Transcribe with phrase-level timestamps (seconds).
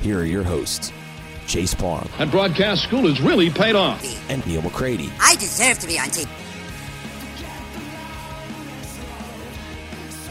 [0.00, 0.92] here are your hosts,
[1.46, 4.02] Chase Parham That broadcast school has really paid off.
[4.30, 5.10] and Neal McCready.
[5.20, 6.28] I deserve to be on TV.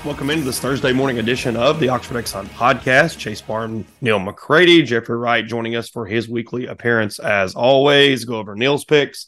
[0.06, 3.18] Welcome into this Thursday morning edition of the Oxford Exxon podcast.
[3.18, 8.24] Chase Parham, Neal McCready, Jeffrey Wright joining us for his weekly appearance as always.
[8.24, 9.28] Go over Neal's picks.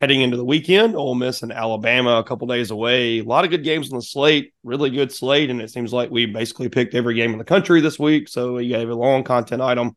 [0.00, 3.18] Heading into the weekend, Ole Miss and Alabama a couple days away.
[3.18, 6.08] A lot of good games on the slate, really good slate, and it seems like
[6.08, 8.28] we basically picked every game in the country this week.
[8.28, 9.96] So you have a long content item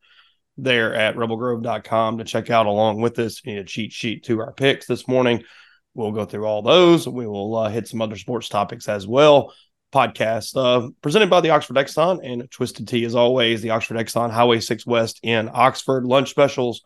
[0.58, 3.46] there at rebelgrove.com to check out along with this.
[3.46, 5.44] Need a cheat sheet to our picks this morning.
[5.94, 7.08] We'll go through all those.
[7.08, 9.54] We will uh, hit some other sports topics as well
[9.92, 13.62] podcast uh, presented by the Oxford Exxon and Twisted Tea as always.
[13.62, 16.06] The Oxford Exxon Highway 6 West in Oxford.
[16.06, 16.82] Lunch specials,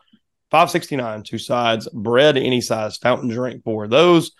[0.50, 4.32] 569, two sides, bread, any size, fountain drink for those.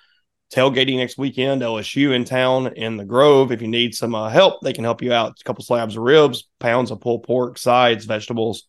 [0.53, 3.51] Tailgating next weekend, LSU in town in the Grove.
[3.51, 5.41] If you need some uh, help, they can help you out.
[5.41, 8.69] A couple slabs of ribs, pounds of pulled pork, sides, vegetables,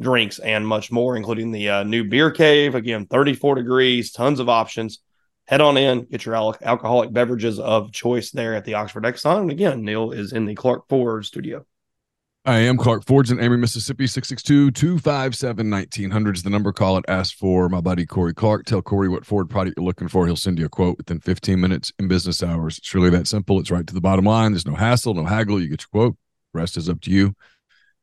[0.00, 2.74] drinks, and much more, including the uh, new beer cave.
[2.74, 4.98] Again, 34 degrees, tons of options
[5.48, 9.40] head on in, get your al- alcoholic beverages of choice there at the Oxford Exxon.
[9.40, 11.64] And again, Neal is in the Clark Ford studio.
[12.44, 14.06] I am Clark Ford's in Amory, Mississippi.
[14.06, 16.72] 662 257 1900 is the number.
[16.72, 17.04] Call it.
[17.08, 18.64] Ask for my buddy Corey Clark.
[18.64, 20.24] Tell Corey what Ford product you're looking for.
[20.24, 22.78] He'll send you a quote within 15 minutes in business hours.
[22.78, 23.60] It's really that simple.
[23.60, 24.52] It's right to the bottom line.
[24.52, 25.60] There's no hassle, no haggle.
[25.60, 26.16] You get your quote.
[26.54, 27.34] rest is up to you.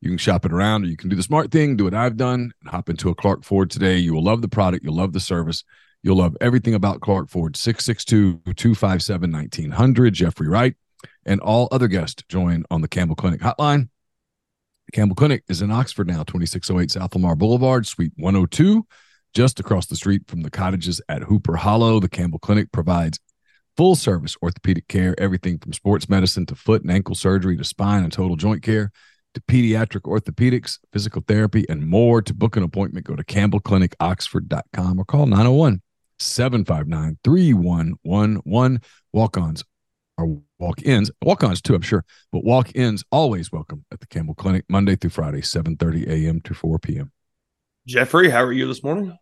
[0.01, 2.17] You can shop it around or you can do the smart thing, do what I've
[2.17, 3.97] done, and hop into a Clark Ford today.
[3.97, 4.83] You will love the product.
[4.83, 5.63] You'll love the service.
[6.03, 7.55] You'll love everything about Clark Ford.
[7.55, 10.13] 662 257 1900.
[10.13, 10.75] Jeffrey Wright
[11.25, 13.89] and all other guests join on the Campbell Clinic hotline.
[14.93, 18.85] Campbell Clinic is in Oxford now, 2608 South Lamar Boulevard, Suite 102,
[19.33, 21.99] just across the street from the cottages at Hooper Hollow.
[21.99, 23.19] The Campbell Clinic provides
[23.75, 28.03] full service orthopedic care, everything from sports medicine to foot and ankle surgery to spine
[28.03, 28.91] and total joint care
[29.33, 32.21] to pediatric orthopedics, physical therapy, and more.
[32.21, 35.81] To book an appointment, go to campbellclinicoxford.com or call 901
[36.19, 38.81] 759 3111.
[39.11, 39.63] Walk ons
[40.17, 40.27] are
[40.59, 44.35] walk ins, walk ons too, I'm sure, but walk ins always welcome at the Campbell
[44.35, 46.41] Clinic, Monday through Friday, 7 30 a.m.
[46.41, 47.11] to 4 p.m.
[47.87, 49.17] Jeffrey, how are you this morning?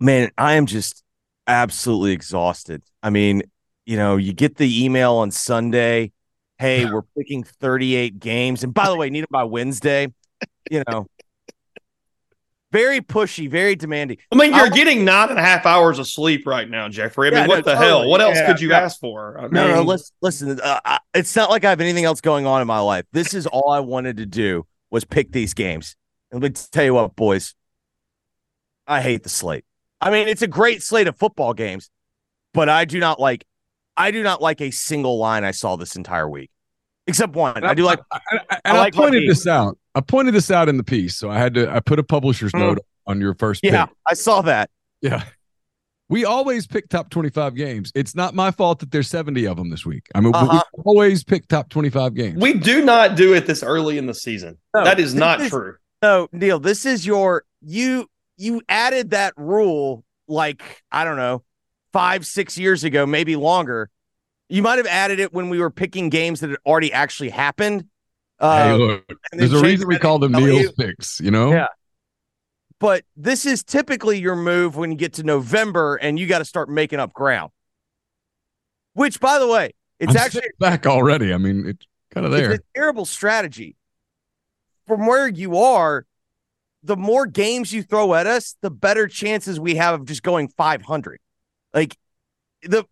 [0.00, 1.02] man, I am just
[1.46, 2.82] absolutely exhausted.
[3.02, 3.42] I mean,
[3.86, 6.12] you know, you get the email on Sunday,
[6.58, 8.64] hey, we're picking 38 games.
[8.64, 10.12] And by the way, need it by Wednesday.
[10.70, 11.06] You know,
[12.70, 14.18] very pushy, very demanding.
[14.30, 17.28] I mean, you're I- getting nine and a half hours of sleep right now, Jeffrey.
[17.28, 17.86] I mean, Yeah, what no, the totally.
[17.86, 18.08] hell?
[18.08, 18.80] What else Yeah, could you yeah.
[18.80, 19.38] ask for?
[19.40, 20.60] I No, no, listen, listen.
[20.60, 23.04] Uh, I, it's not like I have anything else going on in my life.
[23.12, 25.96] This is all I wanted to do was pick these games.
[26.30, 27.54] And let me tell you what, boys,
[28.86, 29.64] I hate the slate.
[30.00, 31.90] I mean, it's a great slate of football games,
[32.54, 33.44] but I do not like.
[33.96, 36.50] I do not like a single line I saw this entire week,
[37.08, 37.64] except one.
[37.64, 37.98] I do like.
[38.12, 39.76] I, I, I and I, like pointed this out.
[39.98, 41.68] I pointed this out in the piece, so I had to.
[41.68, 42.60] I put a publisher's Mm.
[42.60, 43.96] note on your first Yeah, pick.
[44.06, 44.70] I saw that.
[45.02, 45.24] Yeah.
[46.08, 47.90] We always pick top 25 games.
[47.96, 50.06] It's not my fault that there's 70 of them this week.
[50.14, 50.62] I mean, we- Uh-huh.
[50.76, 52.40] we always pick top 25 games.
[52.40, 54.56] we do not do it this early in the season.
[54.74, 55.74] No, that is not is- true.
[56.00, 58.06] No, Neal, this is your you
[58.36, 60.62] you added that rule like
[60.92, 61.42] I don't know,
[61.92, 63.90] 5 6 years ago, maybe longer.
[64.48, 67.84] You might have added it when we were picking games that had already actually happened.
[68.40, 71.52] Uh, hey, look, there's a reason we call them Neal's picks, you know?
[71.52, 71.66] Yeah.
[72.78, 76.44] But this is typically your move when you get to November and you got to
[76.44, 77.50] start making up ground.
[78.94, 81.34] Which, by the way, it's I'm actually back already.
[81.34, 82.52] I mean, it's kind of there.
[82.52, 83.76] It's a terrible strategy.
[84.86, 86.06] From where you are,
[86.82, 90.48] the more games you throw at us, the better chances we have of just going
[90.48, 91.20] 500.
[91.74, 91.96] Like
[92.62, 92.84] the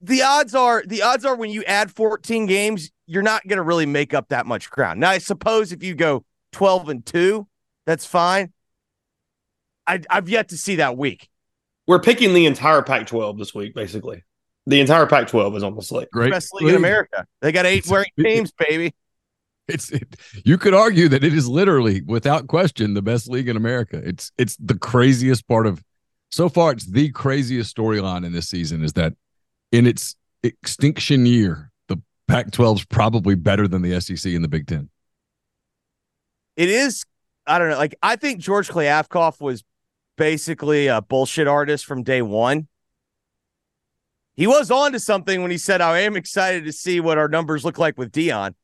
[0.00, 3.62] the odds are the odds are when you add 14 games, you're not going to
[3.62, 5.00] really make up that much ground.
[5.00, 7.46] Now, I suppose if you go 12 and 2,
[7.84, 8.52] that's fine.
[9.86, 11.28] I, I've yet to see that week.
[11.88, 14.22] We're picking the entire Pac 12 this week, basically.
[14.66, 16.08] The entire Pac 12 is on the slate.
[16.12, 17.26] Great Best league in America.
[17.40, 18.94] They got eight It's- wearing teams, baby.
[19.66, 23.56] It's it, you could argue that it is literally, without question, the best league in
[23.56, 24.00] America.
[24.04, 25.80] It's it's the craziest part of
[26.32, 26.72] so far.
[26.72, 29.14] It's the craziest storyline in this season is that
[29.70, 31.69] in its extinction year,
[32.30, 34.88] the Pac-12 is probably better than the SEC and the Big Ten.
[36.56, 37.04] It is,
[37.46, 37.78] I don't know.
[37.78, 39.64] Like, I think George Kliavkoff was
[40.16, 42.68] basically a bullshit artist from day one.
[44.34, 47.28] He was on to something when he said, I am excited to see what our
[47.28, 48.54] numbers look like with Deion.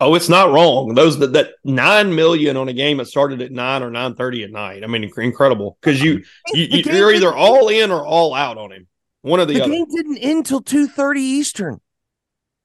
[0.00, 0.94] Oh, it's not wrong.
[0.94, 4.44] Those that, that nine million on a game that started at nine or nine thirty
[4.44, 4.84] at night.
[4.84, 6.22] I mean, incredible because you,
[6.54, 8.86] you, you you're either all in or all out on him.
[9.22, 9.72] One of the, The other.
[9.72, 11.80] game didn't end till 2.30 Eastern.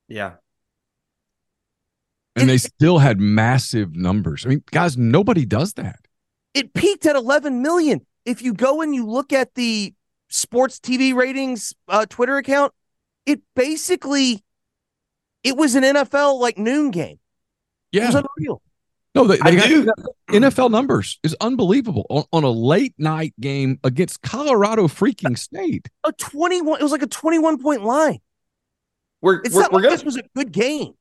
[0.07, 0.33] Yeah,
[2.35, 4.45] And they still had massive numbers.
[4.45, 5.99] I mean, guys, nobody does that.
[6.53, 8.05] It peaked at 11 million.
[8.25, 9.93] If you go and you look at the
[10.29, 12.73] sports TV ratings uh, Twitter account,
[13.25, 14.43] it basically,
[15.43, 17.19] it was an NFL like noon game.
[17.91, 18.61] It was Yeah, unreal.
[19.15, 19.87] No, they, I they got do.
[20.31, 25.89] NFL numbers is unbelievable on, on a late night game against Colorado freaking State.
[26.03, 28.19] A 21, it was like a 21 point line.
[29.21, 30.93] We're It's we're, not we're like gonna this was a good game.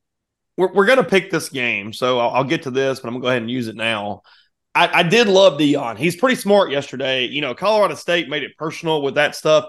[0.56, 3.22] we're, we're gonna pick this game, so I'll, I'll get to this, but I'm gonna
[3.22, 4.22] go ahead and use it now.
[4.74, 5.98] I, I did love Deion.
[5.98, 7.26] He's pretty smart yesterday.
[7.26, 9.66] You know, Colorado State made it personal with that stuff.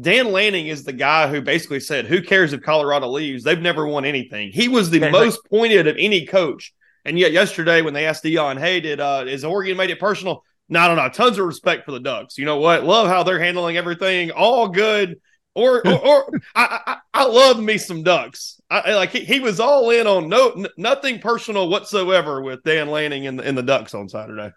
[0.00, 3.44] Dan Lanning is the guy who basically said, "Who cares if Colorado leaves?
[3.44, 6.72] They've never won anything." He was the Yeah, most pointed of any coach.
[7.04, 10.44] And yet, yesterday when they asked Deion, "Hey, did uh, is Oregon made it personal?"
[10.68, 11.08] No, no, no.
[11.08, 12.38] Tons of respect for the Ducks.
[12.38, 12.84] You know what?
[12.84, 14.30] Love how they're handling everything.
[14.30, 15.20] All good.
[15.54, 18.60] Or, or, or I, I, I love me some Ducks.
[18.70, 22.88] I, like he, he was all in on no n- nothing personal whatsoever with Dan
[22.88, 24.50] Lanning and the, and the Ducks on Saturday.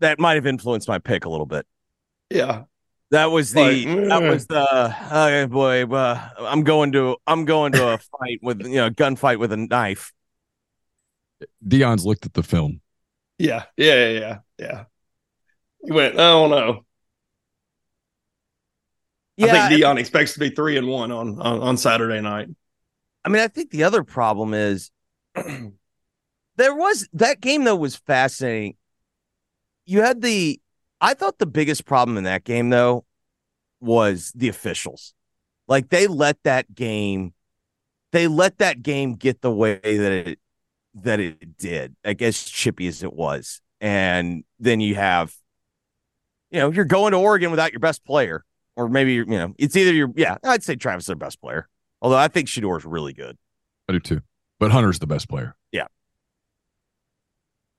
[0.00, 1.66] That might have influenced my pick a little bit.
[2.30, 2.64] Yeah,
[3.10, 4.30] That was the Like, that mm.
[4.30, 5.84] was the oh boy.
[5.84, 9.56] Uh, I'm going to I'm going to a fight with you know gunfight with a
[9.56, 10.12] knife.
[11.66, 12.80] Deion's looked at the film.
[13.38, 14.38] yeah, yeah, yeah, yeah.
[14.58, 14.84] yeah.
[15.84, 16.18] He went.
[16.18, 16.84] Oh no.
[19.36, 22.48] Yeah, I think Deion expects to be three and one on, on on Saturday night.
[23.24, 24.90] I mean, I think the other problem is
[25.34, 28.76] there was that game though was fascinating.
[29.86, 30.60] You had the
[31.00, 33.06] I thought the biggest problem in that game though
[33.80, 35.14] was the officials.
[35.66, 37.32] Like they let that game
[38.12, 40.38] they let that game get the way that it
[40.94, 43.60] that it did, like as chippy as it was.
[43.80, 45.34] And then you have
[46.50, 48.44] you know, you're going to Oregon without your best player.
[48.76, 51.68] Or maybe you know, it's either your yeah, I'd say Travis is their best player.
[52.02, 53.36] Although I think Shedeur is really good.
[53.88, 54.20] I do too.
[54.58, 55.54] But Hunter's the best player.
[55.72, 55.86] Yeah.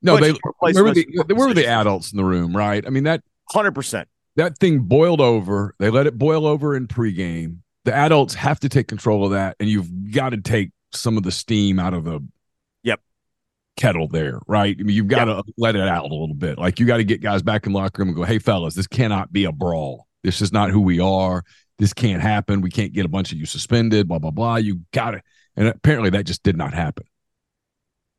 [0.02, 2.84] No, Which they where were the where were the adults in the room, right?
[2.86, 4.08] I mean that Hundred percent.
[4.36, 5.76] that thing boiled over.
[5.80, 7.58] They let it boil over in pregame.
[7.86, 11.24] The adults have to take control of that, and you've got to take some of
[11.24, 12.26] the steam out of the.
[13.78, 14.76] Kettle there, right?
[14.80, 16.58] I mean, you've got to let it out a little bit.
[16.58, 18.76] Like you got to get guys back in the locker room and go, "Hey, fellas,
[18.76, 20.08] this cannot be a brawl.
[20.24, 21.44] This is not who we are.
[21.80, 22.62] This can't happen.
[22.62, 24.08] We can't get a bunch of you suspended.
[24.08, 24.58] Blah blah blah.
[24.58, 25.24] You got it.
[25.56, 27.06] And apparently, that just did not happen.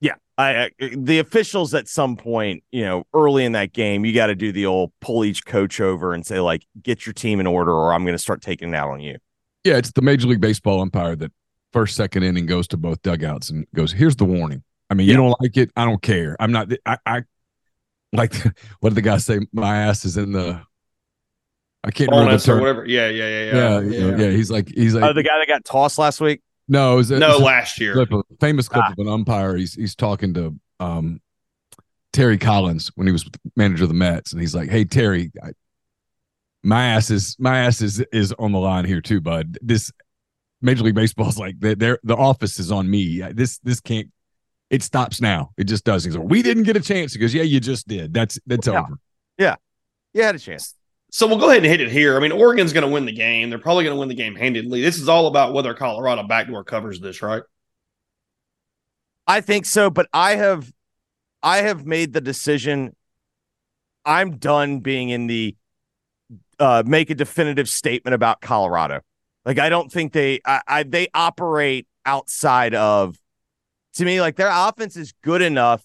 [0.00, 4.12] Yeah, I, I the officials at some point, you know, early in that game, you
[4.12, 7.40] got to do the old pull each coach over and say like, "Get your team
[7.40, 9.18] in order, or I'm going to start taking it out on you."
[9.64, 11.30] Yeah, it's the Major League Baseball umpire that
[11.72, 14.64] first second inning goes to both dugouts and goes, "Here's the warning.
[14.92, 15.70] I mean, you don't like it.
[15.74, 16.36] I don't care.
[16.38, 16.70] I'm not.
[16.84, 17.22] I, I
[18.12, 18.34] like.
[18.80, 19.40] What did the guy say?
[19.52, 20.60] My ass is in the.
[21.82, 22.60] I can't remember the Bonus or term.
[22.60, 22.84] whatever.
[22.86, 23.98] Yeah, yeah, yeah, Yeah, yeah.
[24.10, 24.30] yeah, yeah.
[24.30, 26.42] He's like, he's like, Oh, the guy that got tossed last week.
[26.68, 27.94] no, it was a, No, it's a last year.
[27.94, 28.92] clip, a famous clip Ah.
[28.92, 29.56] of an umpire.
[29.56, 31.20] He's he's talking to um
[32.12, 33.24] Terry Collins when he was
[33.56, 35.52] manager of the Mets, and he's like, "Hey Terry, I,
[36.62, 39.58] my ass is my ass is is on the line here too, bud.
[39.62, 39.90] This
[40.60, 43.22] Major League Baseball's like they they're the office is on me.
[43.32, 44.08] This this can't.
[44.72, 45.52] It stops now.
[45.56, 46.02] It just does.
[46.02, 47.12] He's like, we didn't get a chance.
[47.12, 48.12] He goes, yeah, you just did.
[48.12, 48.80] That's that's Yeah.
[48.80, 48.94] over.
[49.38, 49.56] Yeah,
[50.14, 50.74] you had a chance.
[51.10, 52.16] So we'll go ahead and hit it here.
[52.16, 53.50] I mean, Oregon's going to win the game.
[53.50, 54.80] They're probably going to win the game handedly.
[54.80, 57.42] This is all about whether Colorado backdoor covers this, right?
[59.26, 60.72] I think so, but I have,
[61.42, 62.96] I have made the decision.
[64.06, 65.54] I'm done being in the
[66.58, 69.00] uh, make a definitive statement about Colorado.
[69.44, 73.16] Like I don't think they I, I they operate outside of
[73.94, 75.84] to me like their offense is good enough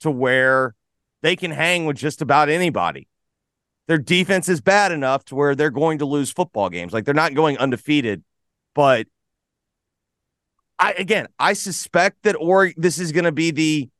[0.00, 0.74] to where
[1.22, 3.08] they can hang with just about anybody.
[3.86, 6.92] Their defense is bad enough to where they're going to lose football games.
[6.92, 8.22] Like they're not going undefeated,
[8.74, 9.06] but
[10.78, 13.90] I again, I suspect that or this is going to be the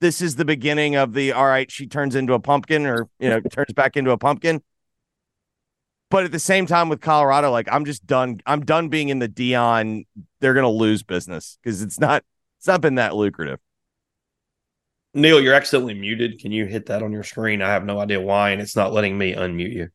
[0.00, 3.28] this is the beginning of the all right, she turns into a pumpkin or you
[3.28, 4.62] know, turns back into a pumpkin.
[6.10, 8.38] But at the same time with Colorado, like I'm just done.
[8.46, 10.06] I'm done being in the Deion,
[10.40, 12.22] They're gonna lose business because it's not
[12.64, 13.60] it's not been that lucrative.
[15.12, 16.40] Neal, you're accidentally muted.
[16.40, 17.60] Can you hit that on your screen?
[17.60, 19.88] I have no idea why, and it's not letting me unmute you.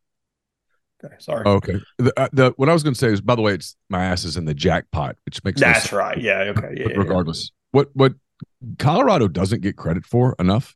[1.03, 1.47] Okay, sorry.
[1.47, 1.79] Okay.
[1.97, 4.05] The, uh, the what I was going to say is, by the way, it's my
[4.05, 5.93] ass is in the jackpot, which makes That's sense.
[5.93, 6.21] right.
[6.21, 6.53] Yeah.
[6.55, 6.75] Okay.
[6.77, 6.83] Yeah.
[6.83, 8.13] But yeah, regardless, what what
[8.77, 10.75] Colorado doesn't get credit for enough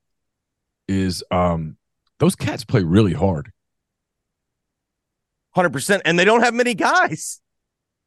[0.88, 1.78] is um
[2.18, 3.52] those cats play really hard.
[5.52, 7.40] Hundred percent, and they don't have many guys.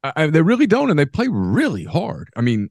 [0.02, 2.30] I, I- they really don't, and they play really hard.
[2.34, 2.70] I mean,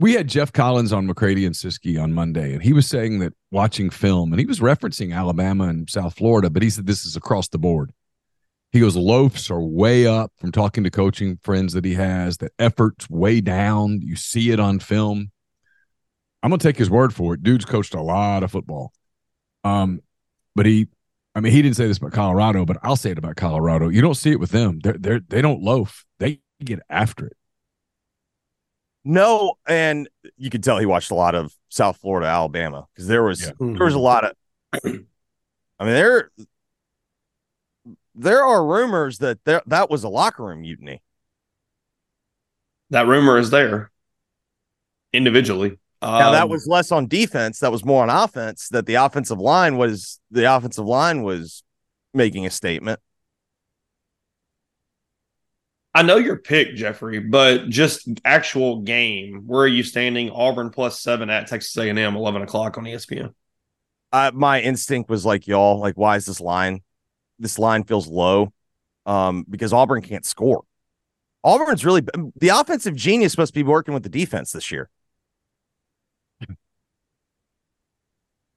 [0.00, 3.34] we had Jeff Collins on McCready and Siski on Monday, and he was saying that
[3.50, 7.16] watching film, and he was referencing Alabama and South Florida, but he said this is
[7.16, 7.92] across the board.
[8.72, 12.38] He goes, loafs are way up from talking to coaching friends that he has.
[12.38, 14.00] The effort's way down.
[14.02, 15.30] You see it on film.
[16.42, 17.42] I'm gonna take his word for it.
[17.42, 18.92] Dude's coached a lot of football.
[19.62, 20.00] Um,
[20.56, 20.88] but he
[21.34, 23.88] I mean, he didn't say this about Colorado, but I'll say it about Colorado.
[23.88, 24.80] You don't see it with them.
[24.82, 26.04] They're they're they don't loaf.
[26.18, 27.36] They get after it.
[29.04, 33.22] No, and you could tell he watched a lot of South Florida, Alabama, because there
[33.24, 33.52] was Yeah.
[33.58, 34.32] there was a lot of.
[34.84, 36.30] I mean, there
[38.14, 41.02] there are rumors that there that was a locker room mutiny.
[42.90, 43.90] That rumor is there
[45.12, 45.78] individually.
[46.02, 47.60] Now that Um, was less on defense.
[47.60, 48.68] That was more on offense.
[48.70, 51.62] That the offensive line was the offensive line was
[52.12, 53.00] making a statement.
[55.94, 59.42] I know your pick, Jeffrey, but just actual game.
[59.46, 60.30] Where are you standing?
[60.30, 63.34] Auburn plus seven at Texas A&M, eleven o'clock on ESPN.
[64.10, 66.80] Uh, my instinct was like y'all, like why is this line?
[67.38, 68.52] This line feels low,
[69.04, 70.64] um, because Auburn can't score.
[71.44, 72.02] Auburn's really
[72.36, 74.88] the offensive genius must be working with the defense this year.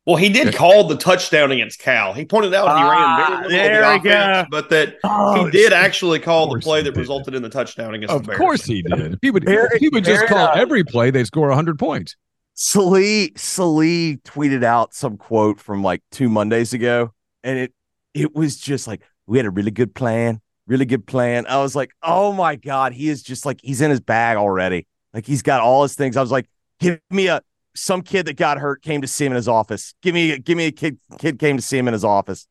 [0.05, 2.13] Well, he did call the touchdown against Cal.
[2.13, 5.45] He pointed out he Ah, ran very little there of the offense, but that Oh,
[5.45, 6.99] he did actually call the play that did.
[6.99, 8.37] resulted in the touchdown against Of the Bears.
[8.37, 9.17] course he did.
[9.23, 10.57] He would Fair- he would just fair call enough.
[10.57, 12.15] every play, they'd score hundred points.
[12.53, 17.11] Salee Salee tweeted out some quote from like two Mondays ago,
[17.43, 17.73] and it
[18.13, 21.45] it was just like we had a really good plan, really good plan.
[21.47, 24.87] I was like, oh my god, he is just like he's in his bag already.
[25.13, 26.15] Like he's got all his things.
[26.15, 26.45] I was like,
[26.79, 27.41] give me a
[27.75, 29.93] some kid that got hurt came to see him in his office.
[30.01, 32.47] Give me give me a kid kid came to see him in his office.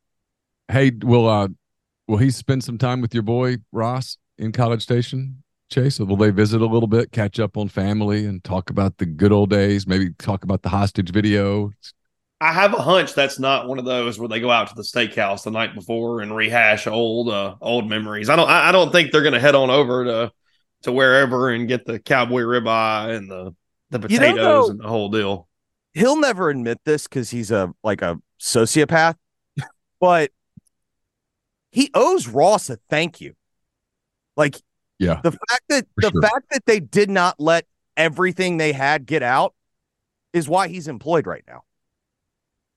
[0.69, 1.49] Hey, will uh
[2.07, 5.43] will he spend some time with your boy Ross in College Station?
[5.71, 9.07] Chase, will they visit a little bit, catch up on family, and talk about the
[9.07, 9.87] good old days?
[9.87, 11.71] Maybe talk about the hostage video.
[12.41, 14.83] I have a hunch that's not one of those where they go out to the
[14.83, 18.29] steakhouse the night before and rehash old uh, old memories.
[18.29, 20.33] I don't I I don't think they're going to head on over to
[20.83, 23.55] to wherever and get the cowboy ribeye and the
[23.99, 25.49] the You don't potatoes know- and the whole deal.
[25.93, 29.15] He'll never admit this because he's a like a sociopath,
[30.01, 30.31] but
[31.71, 33.35] he owes Ross a thank you.
[34.37, 34.57] Like
[34.99, 36.21] Yeah, the fact that the sure.
[36.23, 39.55] fact that they did not let everything they had get out
[40.33, 41.63] is why he's employed right now.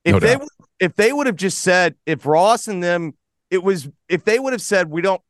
[0.06, 0.48] If No they doubt.
[0.80, 3.16] if they would have just said if Ross and them
[3.50, 5.22] it was if they would have said we don't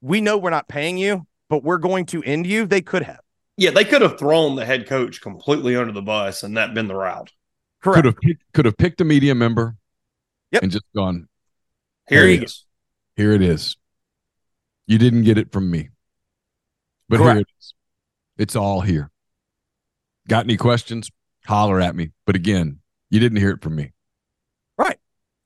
[0.00, 3.18] we know we're not paying you but we're going to end you they could have
[3.56, 6.88] Yeah, they could have thrown the head coach completely under the bus and that been
[6.88, 7.32] the route.
[7.82, 9.76] correct could have picked, could have picked a media member.
[10.52, 10.62] Yep.
[10.62, 11.28] and just gone.
[12.08, 12.64] Here There he you is.
[13.16, 13.76] Here it is.
[14.86, 15.88] You didn't get it from me,
[17.08, 17.74] but here it is.
[18.38, 19.10] It's all here.
[20.28, 21.10] Got any questions?
[21.46, 22.12] Holler at me.
[22.26, 22.78] But again,
[23.10, 23.92] you didn't hear it from me.
[24.78, 24.98] Right.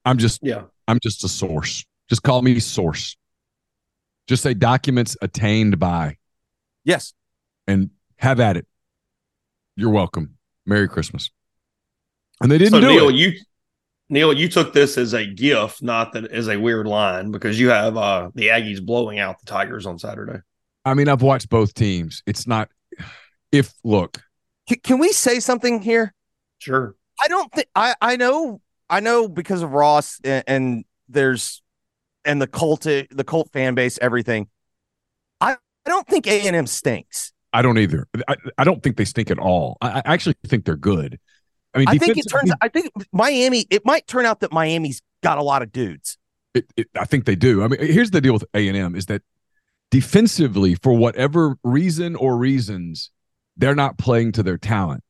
[0.05, 0.65] I'm just Yeah.
[0.87, 1.85] I'm just a source.
[2.09, 3.17] Just call me source.
[4.27, 6.19] Just say documents attained by
[6.85, 7.15] yes
[7.67, 7.91] and
[8.21, 8.67] have at it.
[9.77, 10.37] You're welcome.
[10.67, 11.31] Merry Christmas.
[12.41, 13.17] And they didn't so do Neal, it.
[13.17, 13.33] you
[14.09, 17.71] Neal, you took this as a gift, not that as a weird line, because you
[17.71, 20.41] have uh the Aggies blowing out the Tigers on Saturday.
[20.85, 22.23] I mean, I've watched both teams.
[22.27, 22.71] It's not
[23.53, 24.23] if look,
[24.69, 26.15] can, can we say something here
[26.61, 26.95] Sure.
[27.21, 31.63] I don't think I I know I know because of Ross and, and there's
[32.25, 34.49] and the cult the cult fan base everything.
[35.41, 37.33] I, I don't think A and M stinks.
[37.53, 38.07] I don't either.
[38.29, 39.77] I, I don't think they stink at all.
[39.81, 41.19] I, I actually think they're good.
[41.75, 42.53] I mean, I think it turns.
[42.61, 43.67] I think Miami.
[43.71, 46.19] It might turn out that Miami's got a lot of dudes.
[46.55, 47.63] it, it, I think they do.
[47.63, 49.23] I mean, here's the deal with A and M is that
[49.91, 53.11] defensively for whatever reason or reasons
[53.57, 55.03] they're not playing to their talent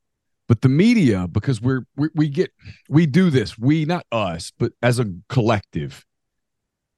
[0.49, 2.51] but the media because we're we, we get
[2.89, 6.05] we do this we not us but as a collective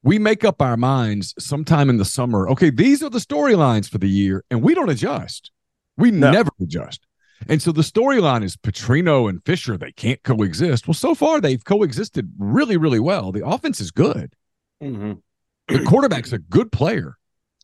[0.02, 3.98] we make up our minds sometime in the summer okay these are the storylines for
[3.98, 5.50] the year and we don't adjust
[5.96, 6.30] we No.
[6.30, 7.06] never adjust
[7.48, 11.64] and so the storyline is Petrino and Fisher they can't coexist well so far they've
[11.64, 14.34] coexisted really really well the offense is good
[14.82, 15.20] Mhm.
[15.68, 17.16] the quarterback's a good player.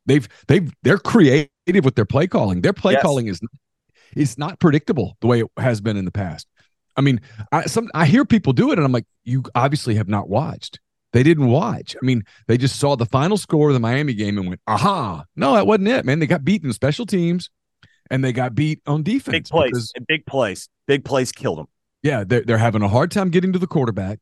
[0.06, 2.62] They've they've they're creative with their play calling.
[2.62, 3.02] Their play Yes.
[3.02, 3.40] calling is
[4.16, 6.46] it's not predictable the way it has been in the past.
[6.96, 7.20] I mean,
[7.52, 10.78] I some I hear people do it and I'm like, you obviously have not watched.
[11.12, 11.96] They didn't watch.
[12.00, 15.24] I mean, they just saw the final score of the Miami game and went, aha.
[15.36, 16.18] No, that wasn't it, man.
[16.18, 17.48] They got beaten special teams
[18.10, 19.32] and they got beat on defense.
[19.32, 21.66] Big plays, because- big plays, big plays killed them.
[22.02, 24.18] yeah, they're, they're having a hard time getting to the quarterback.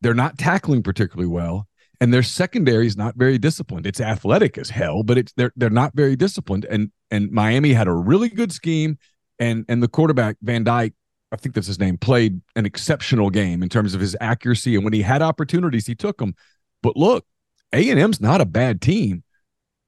[0.00, 1.66] They're not tackling particularly well,
[2.00, 3.86] and their secondary is not very disciplined.
[3.86, 6.66] It's athletic as hell, but it's they're they're not very disciplined.
[6.66, 8.98] And and Miami had a really good scheme,
[9.38, 10.92] and and the quarterback Van Dyck,
[11.32, 14.76] I think that's his name, played an exceptional game in terms of his accuracy.
[14.76, 16.34] And when he had opportunities, he took them.
[16.82, 17.26] But look,
[17.72, 19.24] A and M's not a bad team.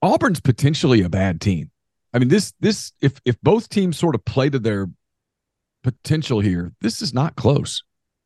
[0.01, 1.71] Auburn's potentially a bad team.
[2.13, 4.89] I mean, this this if if both teams sort of play to their
[5.83, 7.83] potential here, this is not close.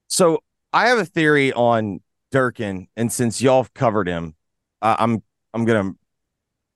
[0.07, 0.39] So
[0.71, 2.01] I have a theory on
[2.31, 4.35] Durkin, and since y'all covered him,
[4.81, 5.21] uh, I'm
[5.53, 5.91] I'm gonna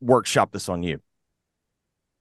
[0.02, 1.00] workshop this on you.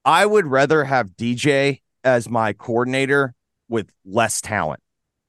[0.04, 3.34] I would rather have DJ as my coordinator
[3.68, 4.80] with less talent.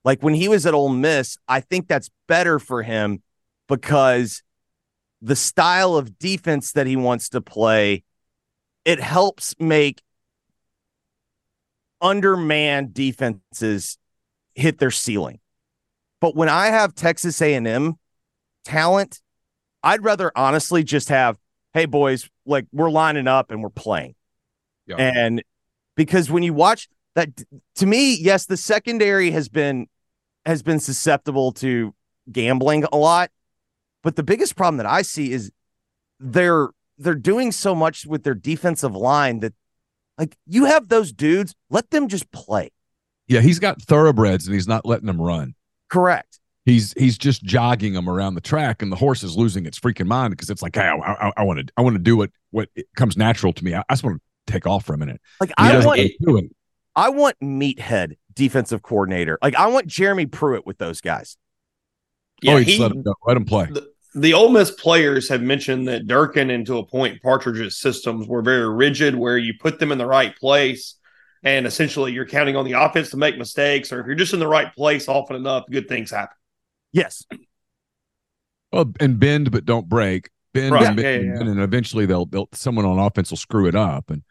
[0.03, 3.21] Like when he was at Ole Miss, I think that's better for him
[3.67, 4.41] because
[5.21, 8.03] the style of defense that he wants to play,
[8.85, 10.01] it helps make
[11.99, 13.97] undermanned defenses
[14.55, 15.39] hit their ceiling.
[16.21, 17.95] But when I have Texas A&M
[18.65, 19.21] talent,
[19.83, 21.37] I'd rather honestly just have,
[21.73, 24.15] hey boys, like we're lining up and we're playing.
[24.85, 24.95] Yeah.
[24.95, 25.43] And
[25.95, 27.29] because when you watch that
[27.75, 29.87] to me, yes, the secondary has been
[30.45, 31.93] has been susceptible to
[32.31, 33.31] gambling a lot.
[34.03, 35.51] But the biggest problem that I see is
[36.19, 39.53] they're they're doing so much with their defensive line that
[40.19, 42.71] like you have those dudes, let them just play.
[43.27, 45.55] Yeah, he's got thoroughbreds and he's not letting them run.
[45.89, 46.39] Correct.
[46.65, 50.05] He's he's just jogging them around the track, and the horse is losing its freaking
[50.05, 50.83] mind because it's like, hey,
[51.35, 53.73] I want to I want to do what what it comes natural to me.
[53.73, 55.19] I, I just want to take off for a minute.
[55.39, 56.51] Like And I want do it.
[56.97, 59.37] I want meathead defensive coordinator.
[59.41, 61.37] Like I want Jeremy Pruitt with those guys.
[62.41, 63.13] Yeah, oh, he, he, let him go.
[63.25, 63.67] Let him play.
[63.67, 68.27] the, the Ole Miss players have mentioned that Durkin and to a point Partridge's systems
[68.27, 70.95] were very rigid, where you put them in the right place,
[71.43, 74.39] and essentially you're counting on the offense to make mistakes, or if you're just in
[74.39, 76.35] the right place often enough, good things happen.
[76.91, 77.23] Yes.
[78.71, 80.29] Well, and bend but don't break.
[80.53, 80.87] Bend Right.
[80.87, 81.37] and, bend, Yeah, yeah, and yeah.
[81.37, 84.23] bend, and eventually they'll they'll someone on offense will screw it up, and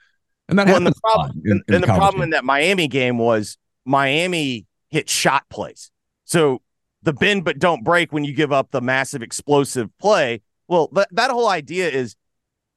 [0.48, 2.22] and that Well, and the problem, in- and, in and the problem game.
[2.24, 5.90] in that Miami game was Miami hit shot plays.
[6.24, 6.62] So
[7.02, 10.42] the bend but don't break when you give up the massive explosive play.
[10.68, 12.16] Well, that, that whole idea is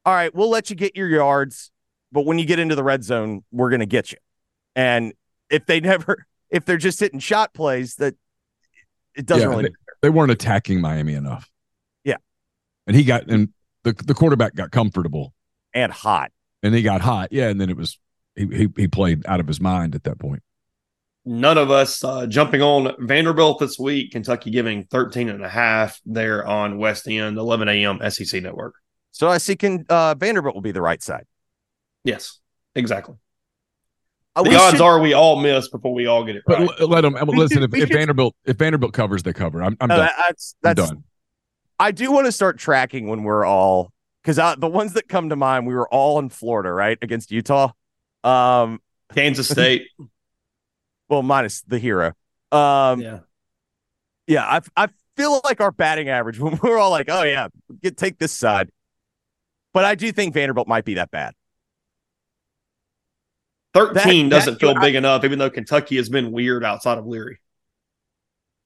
[0.05, 1.71] all right, we'll let you get your yards,
[2.11, 4.17] but when you get into the red zone, we're going to get you.
[4.75, 5.13] And
[5.49, 8.15] if they never, if they're just hitting shot plays, that
[9.15, 9.71] it doesn't Yeah, really.
[10.01, 11.49] they weren't attacking Miami enough.
[12.03, 12.15] Yeah.
[12.87, 13.49] and he got and
[13.83, 15.33] the the quarterback got comfortable
[15.73, 16.31] and hot.
[16.63, 17.29] And he got hot.
[17.31, 17.99] Yeah, and then it was
[18.35, 20.43] he he, he played out of his mind at that point.
[21.25, 25.99] None of us uh, jumping on Vanderbilt this week, Kentucky giving 13 and a half
[26.05, 27.99] there on West End, 11 a.m.
[28.09, 28.73] SEC network.
[29.11, 31.25] So I see can uh, Vanderbilt will be the right side.
[32.03, 32.39] Yes,
[32.73, 33.15] exactly.
[34.35, 36.69] Uh, The odds should- are we all miss before we all get it But right.
[36.79, 37.63] l- let them listen.
[37.63, 39.61] If, if Vanderbilt if Vanderbilt covers, they cover.
[39.61, 40.05] I'm I'm No, done.
[40.05, 41.03] that- that's I'm done.
[41.79, 43.91] I do want to start tracking when we're all
[44.29, 47.71] because the ones that come to mind, we were all in Florida, right, against Utah.
[48.23, 48.79] Um,
[49.13, 49.87] Kansas State.
[51.09, 52.13] well, minus the hero.
[52.51, 53.19] Um, yeah,
[54.27, 54.45] yeah.
[54.45, 57.47] I I feel like our batting average when we're all like, oh yeah,
[57.81, 58.69] get take this side.
[59.73, 61.33] But I do think Vanderbilt might be that bad.
[63.73, 66.97] 13 That- doesn't that- feel I- big enough, even though Kentucky has been weird outside
[66.97, 67.39] of Leary.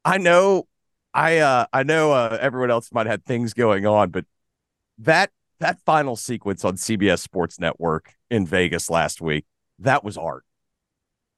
[0.06, 0.67] I know,
[1.13, 4.26] I uh, I know uh, everyone else might have things going on, but
[4.99, 5.32] that
[5.63, 9.45] that final sequence on CBS Sports Network in Vegas last week,
[9.80, 10.43] that was art.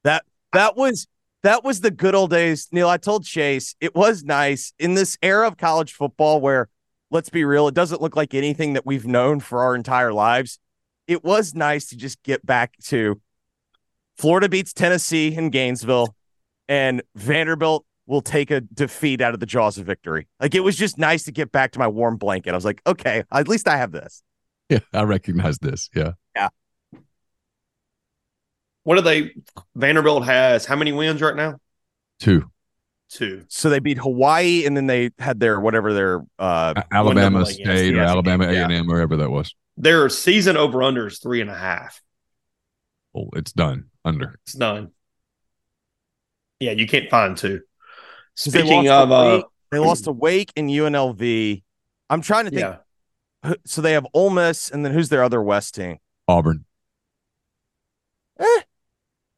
[0.04, 1.08] That that was
[1.44, 2.68] that was the good old days.
[2.72, 6.70] Neal, I told Chase it was nice in this era of college football where,
[7.12, 10.58] let's be real, it doesn't look like anything that we've known for our entire lives.
[11.08, 13.22] It was nice to just get back to
[14.18, 16.16] Florida beats Tennessee in Gainesville,
[16.68, 20.28] and Vanderbilt will take a defeat out of the jaws of victory.
[20.40, 22.52] Like it was just nice to get back to my warm blanket.
[22.52, 24.22] I was like, okay, at least I have this.
[24.70, 25.90] Yeah, I recognize this.
[25.96, 26.14] Yeah.
[26.36, 26.50] Yeah.
[28.84, 29.32] What do they?
[29.76, 31.58] Vanderbilt has how many wins right now?
[32.20, 32.50] Two.
[33.10, 33.44] Two.
[33.48, 38.02] So they beat Hawaii, and then they had their whatever their uh, Alabama State or
[38.02, 38.46] Alabama.
[38.46, 39.56] A&M, wherever that was.
[39.78, 42.02] Their season over under is three and a half.
[43.16, 43.86] Oh, it's done.
[44.04, 44.40] Under.
[44.44, 44.92] It's done.
[46.60, 47.62] Yeah, you can't find two.
[48.38, 51.64] 'Cause they Speaking of, uh, Wake- they lost to Wake and UNLV.
[52.10, 52.62] I'm trying to think.
[52.62, 52.78] yeah,
[53.44, 55.98] who- So they have Ole Miss, and then who's their other West team?
[56.28, 56.66] Auburn.
[58.40, 58.62] Eh.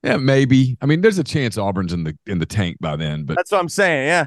[0.03, 0.77] Yeah, maybe.
[0.81, 3.51] I mean, there's a chance Auburn's in the in the tank by then, but That's
[3.51, 4.07] what I'm saying.
[4.07, 4.25] Yeah.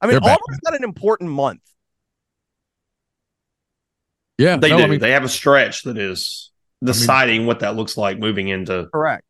[0.00, 0.38] I mean, They're back.
[0.38, 1.60] Auburn's got an important month.
[4.38, 4.82] yeah, they no, do.
[4.84, 6.50] I mean, they have a stretch that is
[6.82, 8.88] deciding what that looks like moving into.
[8.92, 9.24] Correct.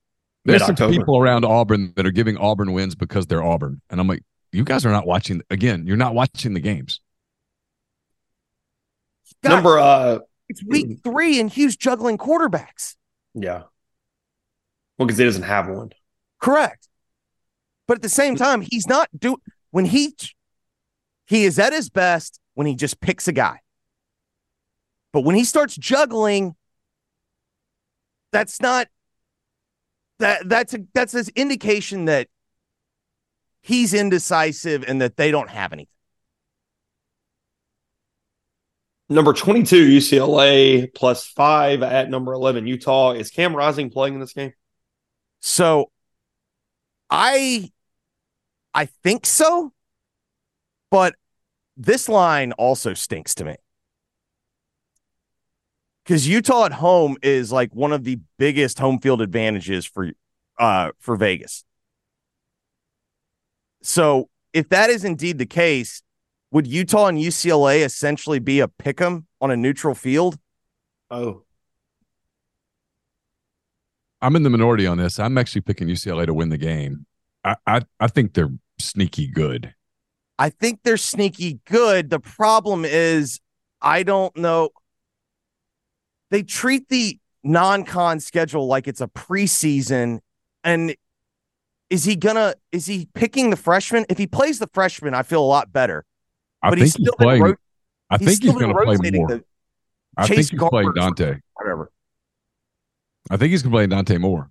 [0.44, 4.06] There's some people around Auburn that are giving Auburn wins because they're Auburn, and I'm
[4.08, 4.22] like,
[4.52, 5.42] you guys are not watching.
[5.50, 7.00] Again, you're not watching the games.
[9.44, 12.96] God, Number, uh, It's week three, and Hugh's juggling quarterbacks.
[13.34, 13.62] yeah.
[14.98, 15.92] Well, because he doesn't have one.
[16.40, 16.86] Correct.
[17.88, 19.36] But at the same time, he's not do
[19.70, 20.14] when he
[21.26, 23.60] he is at his best when he just picks a guy.
[25.12, 26.54] But when he starts juggling,
[28.30, 28.88] that's not
[30.20, 32.28] that that's a that's an indication that
[33.60, 35.88] he's indecisive and that they don't have anything.
[39.08, 43.10] Number 22, UCLA plus five at number 11, Utah.
[43.10, 44.52] Is Cam Rising playing in this game?
[45.40, 45.90] So
[47.10, 47.70] I
[48.72, 49.72] I think so,
[50.90, 51.16] but
[51.76, 53.56] this line also stinks to me.
[56.10, 60.10] Because Utah at home is like one of the biggest home field advantages for
[60.58, 61.64] uh for Vegas.
[63.80, 66.02] So if that is indeed the case,
[66.50, 70.36] would Utah and UCLA essentially be a pick 'em on a neutral field?
[71.12, 71.44] Oh,
[74.20, 75.20] I'm in the minority on this.
[75.20, 77.06] I'm actually picking UCLA to win the game.
[77.44, 79.74] I I, I think they're sneaky good.
[80.40, 82.10] I think they're sneaky good.
[82.10, 83.38] The problem is,
[83.80, 84.70] I don't know.
[86.30, 90.20] They treat the non con schedule like it's a preseason.
[90.64, 90.94] And
[91.88, 94.04] is he gonna, is he picking the freshman?
[94.08, 96.04] If he plays the freshman, I feel a lot better.
[96.62, 97.42] I But think he's he's, still been playing.
[97.42, 97.54] ro-
[98.10, 99.28] I he's think he's going to play more.
[99.28, 99.44] the-
[100.16, 101.36] I Chase think he's playing Dante.
[101.54, 101.90] whatever.
[103.30, 104.50] I think he's to play Dante Moore.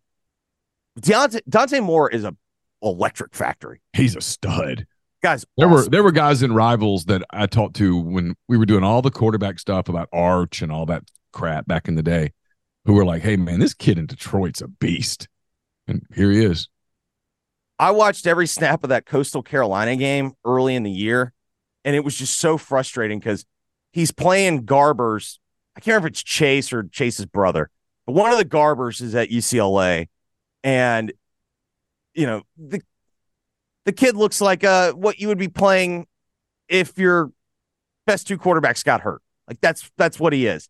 [0.99, 2.35] Deontay, Dante Moore is a
[2.81, 3.81] electric factory.
[3.93, 4.85] He's a stud.
[5.21, 8.65] Guys, There were there were guys in rivals that I talked to when we were
[8.65, 12.31] doing all the quarterback stuff about Arch and all that crap back in the day,
[12.85, 15.27] who were like, "Hey man, this kid in Detroit's a beast,"
[15.87, 16.69] and here he is.
[17.77, 21.33] I watched every snap of that Coastal Carolina game early in the year,
[21.85, 23.45] and it was just so frustrating because
[23.91, 25.39] he's playing Garbers.
[25.75, 27.69] I can't remember if it's Chase or Chase's brother,
[28.05, 30.09] but one of the Garbers is at UCLA,
[30.63, 31.13] and
[32.13, 32.81] you know the
[33.85, 36.05] the kid looks like uh what you would be playing
[36.67, 37.31] if your
[38.05, 39.21] best two quarterbacks got hurt.
[39.47, 40.67] Like that's that's what he is,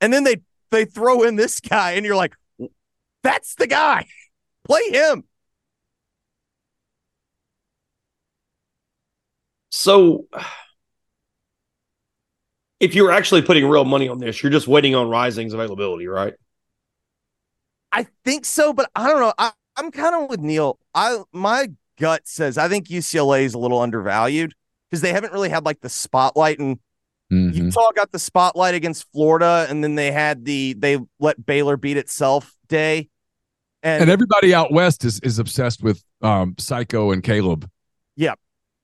[0.00, 0.36] and then they
[0.70, 2.34] they throw in this guy, and you're like,
[3.22, 4.06] that's the guy.
[4.64, 5.24] Play him.
[9.70, 10.26] So,
[12.80, 16.34] if you're actually putting real money on this, you're just waiting on Rising's availability, right?
[17.92, 19.32] I think so, but I don't know.
[19.38, 20.78] I, I'm kind of with Neal.
[20.94, 24.54] I my gut says I think UCLA is a little undervalued
[24.88, 26.78] because they haven't really had like the spotlight, and
[27.30, 27.54] Mhm.
[27.54, 31.96] Utah got the spotlight against Florida, and then they had the they let Baylor beat
[31.96, 33.08] itself day,
[33.82, 37.68] and, And everybody out west is is obsessed with um Psycho and Caleb.
[38.16, 38.38] Yep.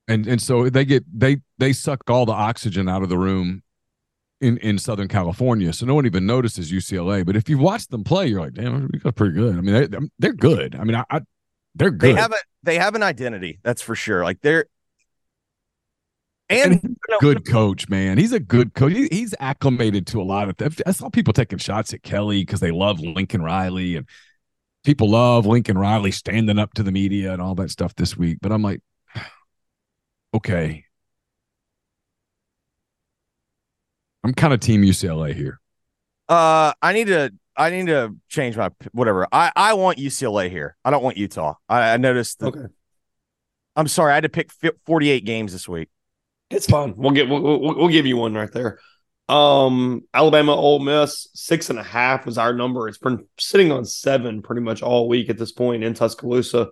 [0.07, 3.63] And and so they get they they suck all the oxygen out of the room
[4.39, 5.73] in in Southern California.
[5.73, 7.25] So no one even notices UCLA.
[7.25, 9.57] But if you watch them play, you're like, damn, we got pretty good.
[9.57, 10.75] I mean, they, they're good.
[10.75, 11.21] I mean, I, I
[11.75, 12.15] they're good.
[12.15, 13.59] they have a they have an identity.
[13.63, 14.23] That's for sure.
[14.23, 14.67] Like they're
[16.49, 18.17] and and he's a good coach, man.
[18.17, 18.93] He's a good coach.
[18.93, 20.57] He, he's acclimated to a lot of.
[20.57, 24.07] Th- I saw people taking shots at Kelly because they love Lincoln Riley, and
[24.83, 28.37] people love Lincoln Riley standing up to the media and all that stuff this week.
[28.41, 28.81] But I'm like,
[30.33, 30.85] okay,
[34.23, 35.59] I'm kind of team UCLA here.
[36.29, 39.27] uh, I need to I need to change my whatever.
[39.31, 40.75] I I want UCLA here.
[40.83, 41.55] I don't want Utah.
[41.69, 42.39] I, I noticed.
[42.39, 42.73] That, Okay.
[43.75, 44.11] I'm sorry.
[44.11, 44.49] I had to pick
[44.85, 45.89] 48 games this week.
[46.49, 46.95] It's fine.
[46.95, 48.79] We'll get we'll, we'll, give you one right there.
[49.27, 52.87] Um, Alabama, Ole Miss, six and a half was our number.
[52.87, 56.69] It's been sitting on seven pretty much all week at this point in Tuscaloosa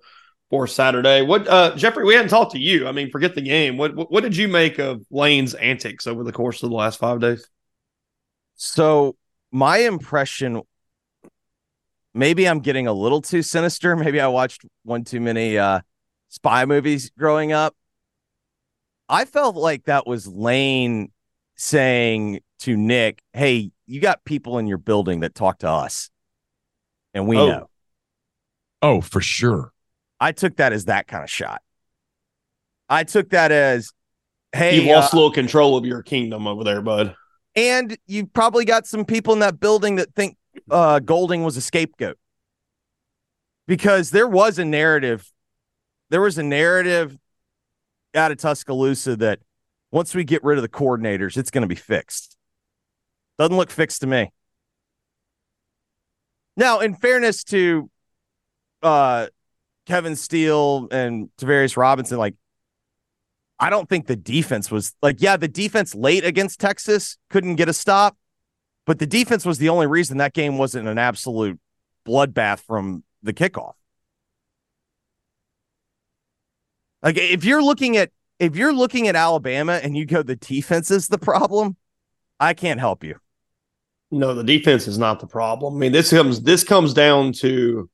[0.49, 1.21] for Saturday.
[1.21, 2.05] What, uh, Jeffrey?
[2.05, 2.87] We hadn't talked to you.
[2.87, 3.75] I mean, forget the game.
[3.77, 6.97] What what, what did you make of Lane's antics over the course of the last
[6.97, 7.45] five days?
[8.55, 9.17] So
[9.51, 10.61] my impression,
[12.13, 13.95] maybe I'm getting a little too sinister.
[13.97, 15.81] Maybe I watched one too many uh,
[16.29, 17.75] spy movies growing up.
[19.07, 21.11] I felt like that was Lane
[21.55, 26.09] saying to Nick, "Hey, you got people in your building that talk to us,
[27.13, 27.45] and we Oh.
[27.47, 27.69] know."
[28.81, 29.71] Oh, for sure.
[30.19, 31.61] I took that as that kind of shot.
[32.89, 33.91] I took that as,
[34.53, 37.15] "Hey, You've lost uh, a little control of your kingdom over there, bud.
[37.55, 40.37] and you probably got some people in that building that think
[40.69, 42.17] uh, Golding was a scapegoat
[43.67, 45.31] because there was a narrative.
[46.09, 47.17] There was a narrative
[48.15, 49.39] out of Tuscaloosa that
[49.91, 52.37] once we get rid of the coordinators, it's going to be fixed.
[53.37, 54.31] Doesn't look fixed to me.
[56.57, 57.89] Now, in fairness to
[58.81, 59.27] uh,
[59.85, 62.35] Kevin Steele and Travaris Robinson, like
[63.59, 67.69] I don't think the defense was like, yeah, the defense late against Texas couldn't get
[67.69, 68.17] a stop,
[68.85, 71.59] but the defense was the only reason that game wasn't an absolute
[72.07, 73.73] bloodbath from the kickoff.
[77.05, 80.89] Like if you're looking at if you're looking at Alabama and you go the defense
[80.89, 81.77] is the problem,
[82.39, 83.15] I can't help you.
[84.11, 85.75] No, the defense is not the problem.
[85.75, 87.89] I mean, this comes this comes down to,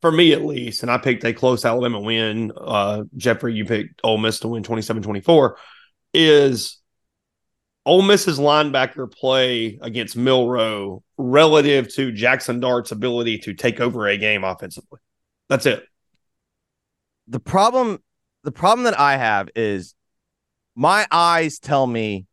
[0.00, 2.50] for me at least, and I picked a close Alabama win.
[2.56, 5.54] Uh, Jeffrey, you picked Ole Miss to win 27-24,
[6.14, 6.78] is
[7.84, 14.16] Ole Miss's linebacker play against Milroe relative to Jaxson Dart's ability to take over a
[14.16, 15.00] game offensively.
[15.48, 15.84] That's it.
[17.26, 18.00] the problem
[18.42, 19.94] the problem that I have is
[20.74, 22.26] my eyes tell me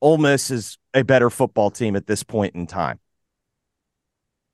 [0.00, 3.00] Ole Miss is a better football team at this point in time.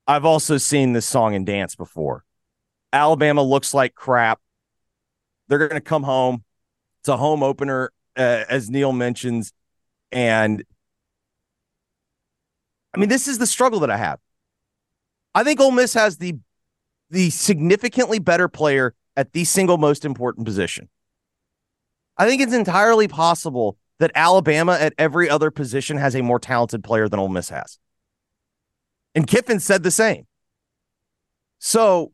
[0.06, 2.24] I've also seen this song and dance before.
[2.92, 4.40] Alabama looks like crap.
[5.48, 6.44] They're going to come home.
[7.00, 9.52] It's a home opener, uh, as Neal mentions.
[10.10, 10.62] And
[12.94, 14.18] I mean, this is the struggle that I have.
[15.34, 16.34] I think Ole Miss has the
[17.10, 20.88] the significantly better player at the single most important position.
[22.16, 26.82] I think it's entirely possible that Alabama at every other position has a more talented
[26.82, 27.78] player than Ole Miss has.
[29.14, 30.26] And Kiffin said the same.
[31.58, 32.12] So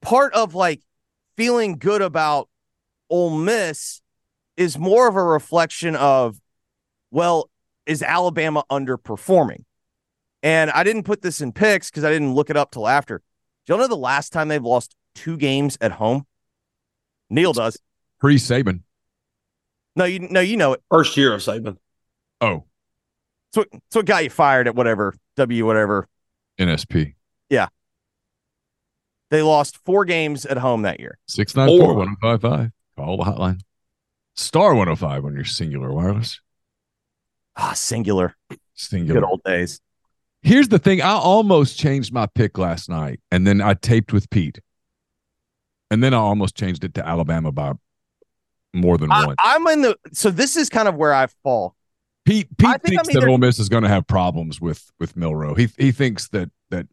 [0.00, 0.82] part of like
[1.36, 2.48] feeling good about
[3.10, 4.00] Ole Miss
[4.56, 6.40] is more of a reflection of,
[7.10, 7.50] well,
[7.86, 9.64] is Alabama underperforming?
[10.42, 13.22] And I didn't put this in picks because I didn't look it up till after.
[13.68, 16.26] Do y'all know the last time they've lost two games at home?
[17.28, 17.78] Neal does.
[18.18, 18.80] Pre Saban.
[19.94, 20.82] No, you no, you know it.
[20.90, 21.76] First year of Saban.
[22.40, 22.64] Oh,
[23.52, 26.08] So what, it's what got you fired at whatever W whatever.
[26.58, 27.14] NSP.
[27.50, 27.66] Yeah.
[29.30, 31.18] They lost four games at home that year.
[31.28, 32.70] 694 Or- 1055.
[32.96, 33.60] Call the hotline.
[34.34, 36.40] Star 105 on your Cingular wireless.
[37.54, 38.32] Ah, Cingular.
[38.74, 39.12] Cingular.
[39.12, 39.78] Good old days.
[40.42, 41.02] Here's the thing.
[41.02, 44.60] I almost changed my pick last night, and then I taped with Pete.
[45.90, 47.72] And then I almost changed it to Alabama by
[48.74, 49.36] more than I, one.
[49.42, 51.74] I'm in the so this is kind of where I fall.
[52.24, 54.90] Pete Pete think thinks I'm that either- Ole Miss is going to have problems with
[55.00, 55.54] with Milroe.
[55.54, 56.86] He he thinks that that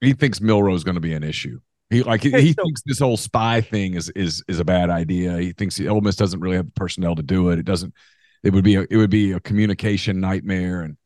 [0.00, 1.60] he thinks Milroe is going to be an issue.
[1.90, 4.90] He like Okay, he so- thinks this whole spy thing is is is a bad
[4.90, 5.38] idea.
[5.38, 7.58] He thinks the Ole Miss doesn't really have the personnel to do it.
[7.60, 7.94] It doesn't.
[8.42, 10.96] It would be a, it would be a communication nightmare, and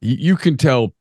[0.00, 0.94] you, can tell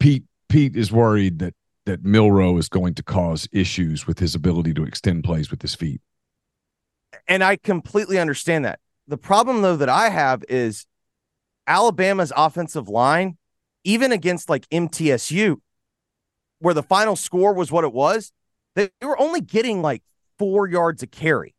[0.00, 1.54] Pete Pete is worried that
[1.86, 5.74] that Milroe is going to cause issues with his ability to extend plays with his
[5.74, 6.00] feet.
[7.26, 8.78] And I completely understand that.
[9.08, 10.86] The problem though that I have is
[11.66, 13.36] Alabama's offensive line,
[13.84, 15.56] even against like MTSU,
[16.60, 18.32] where the final score was what it was,
[18.76, 20.02] they, they were only getting like
[20.38, 21.54] four yards a carry.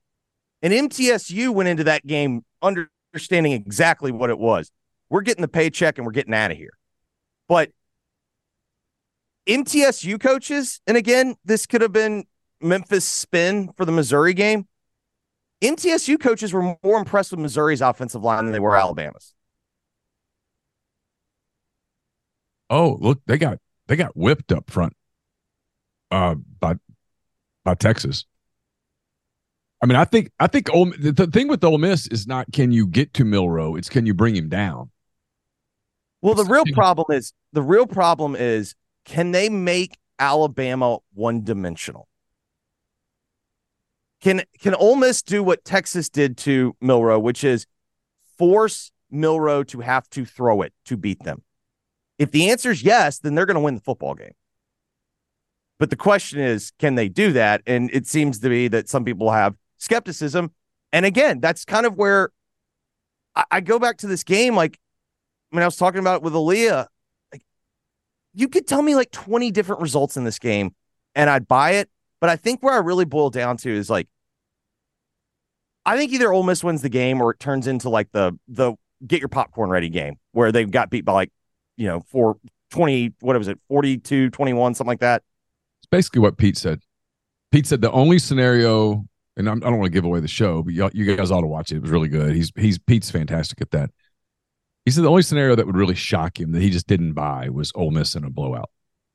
[0.61, 4.71] And MTSU went into that game understanding exactly what it was.
[5.13, 6.75] We're getting the paycheck and we're getting out of here.
[7.47, 7.69] But
[9.47, 12.25] MTSU coaches, and again, this could have been
[12.59, 14.67] Memphis spin for the Missouri game.
[15.61, 19.35] MTSU coaches were more impressed with Missouri's offensive line than they were Alabama's.
[22.71, 24.93] Oh, look, they got they got whipped up front
[26.09, 26.73] uh by
[27.63, 28.25] by Texas.
[29.79, 32.51] I mean, I think I think Ole, the, the thing with Ole Miss is not
[32.51, 34.89] can you get to Milroe, it's can you bring him down.
[36.23, 42.07] Well, the real problem is the real problem is can they make Alabama one dimensional?
[44.21, 47.67] Can can Ole Miss do what Texas did to Milroe, which is
[48.37, 51.43] force Milroe to have to throw it to beat them?
[52.17, 54.31] If the answer is yes, then they're going to win the football game.
[55.77, 57.63] But the question is, can they do that?
[57.67, 60.51] And it seems to be that some people have skepticism.
[60.93, 62.29] And again, that's kind of where
[63.35, 64.55] I, I go back to this game.
[64.55, 64.79] Like
[65.53, 66.87] I mean, I was talking about it with Aaliyah.
[67.31, 67.43] Like,
[68.33, 70.73] you could tell me like 20 different results in this game
[71.13, 71.89] and I'd buy it.
[72.19, 74.07] But I think where I really boil down to is like,
[75.85, 78.73] I think either Ole Miss wins the game or it turns into like the the
[79.05, 81.31] get your popcorn ready game where they got beat by like,
[81.77, 82.37] you know, for
[82.71, 85.21] 20, what was it, 42, 21, something like that.
[85.81, 86.79] It's basically what Pete said.
[87.51, 90.27] Pete said the only scenario, and I'm, I do not want to give away the
[90.29, 91.75] show, but you guys ought to watch it.
[91.75, 92.33] It was really good.
[92.33, 93.91] He's he's Pete's fantastic at that.
[94.85, 97.49] He said the only scenario that would really shock him that he just didn't buy
[97.49, 98.69] was Ole Miss in a blowout.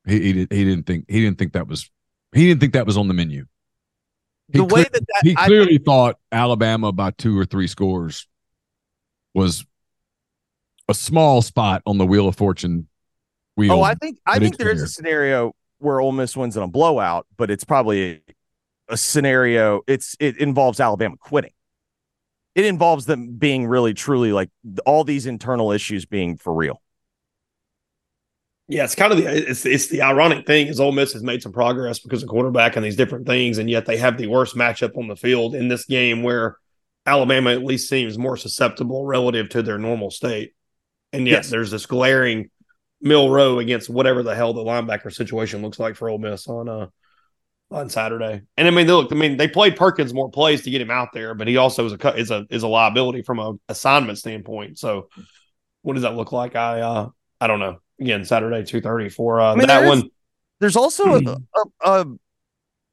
[0.07, 1.89] He he, did, he didn't think he didn't think that was
[2.33, 3.45] he didn't think that was on the menu.
[4.51, 8.27] He the way that, that he clearly think, thought Alabama by two or three scores
[9.33, 9.65] was
[10.87, 12.87] a small spot on the wheel of fortune
[13.55, 13.73] wheel.
[13.73, 16.67] Oh, I think I think there is a scenario where Ole Miss wins in a
[16.67, 18.21] blowout, but it's probably a,
[18.89, 19.81] a scenario.
[19.87, 21.51] It's it involves Alabama quitting.
[22.59, 24.49] It involves them being really truly like
[24.85, 26.81] all these internal issues being for real.
[28.67, 31.41] Yeah, it's kind of the it's it's the ironic thing is Ole Miss has made
[31.41, 34.57] some progress because of quarterback and these different things, and yet they have the worst
[34.57, 36.57] matchup on the field in this game where
[37.05, 40.51] Alabama at least seems more susceptible relative to their normal state.
[41.13, 41.49] And yet yes.
[41.49, 42.49] there's this glaring
[42.99, 46.87] Milroe against whatever the hell the linebacker situation looks like for Ole Miss on uh
[47.71, 48.41] on Saturday.
[48.57, 51.09] And I mean, look, I mean, they played Perkins more plays to get him out
[51.13, 54.79] there, but he also is a is a is a liability from a assignment standpoint.
[54.79, 55.09] So,
[55.81, 56.55] what does that look like?
[56.55, 57.79] I uh I don't know.
[57.99, 60.09] Again, Saturday two thirty for uh, I mean, that one.
[60.59, 62.05] There's also a, a, a,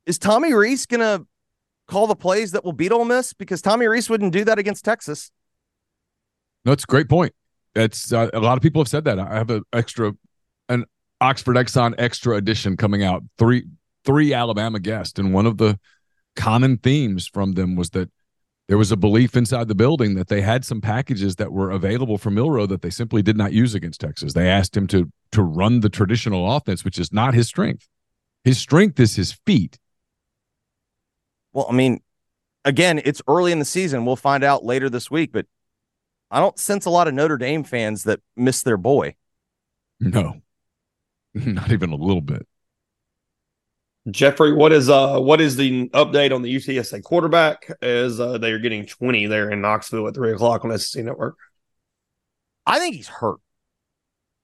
[0.04, 1.26] is Tommy Rees gonna
[1.88, 4.84] call the plays that will beat Ole Miss because Tommy Rees wouldn't do that against
[4.84, 5.30] Texas.
[6.64, 7.32] No, it's a great point.
[7.74, 9.18] It's uh, a lot of people have said that.
[9.18, 10.12] I have an extra,
[10.68, 10.84] an
[11.20, 13.22] Oxford Exxon extra edition coming out.
[13.38, 13.66] Three
[14.06, 15.78] three Alabama guests, and one of the
[16.36, 18.10] common themes from them was that
[18.68, 22.18] there was a belief inside the building that they had some packages that were available
[22.18, 24.32] for Milroe that they simply did not use against Texas.
[24.32, 27.88] They asked him to to run the traditional offense, which is not his strength.
[28.44, 29.78] His strength is his feet.
[31.52, 32.00] Well, I mean,
[32.64, 34.04] again, it's early in the season.
[34.04, 35.46] We'll find out later this week, but
[36.30, 39.14] I don't sense a lot of Notre Dame fans that miss their boy.
[40.00, 40.42] No,
[41.34, 42.46] not even a little bit.
[44.10, 48.52] Jeffrey, what is uh what is the update on the UTSA quarterback as uh, they
[48.52, 51.36] are getting 20 there in Knoxville at three o'clock on SEC Network?
[52.64, 53.40] I think he's hurt.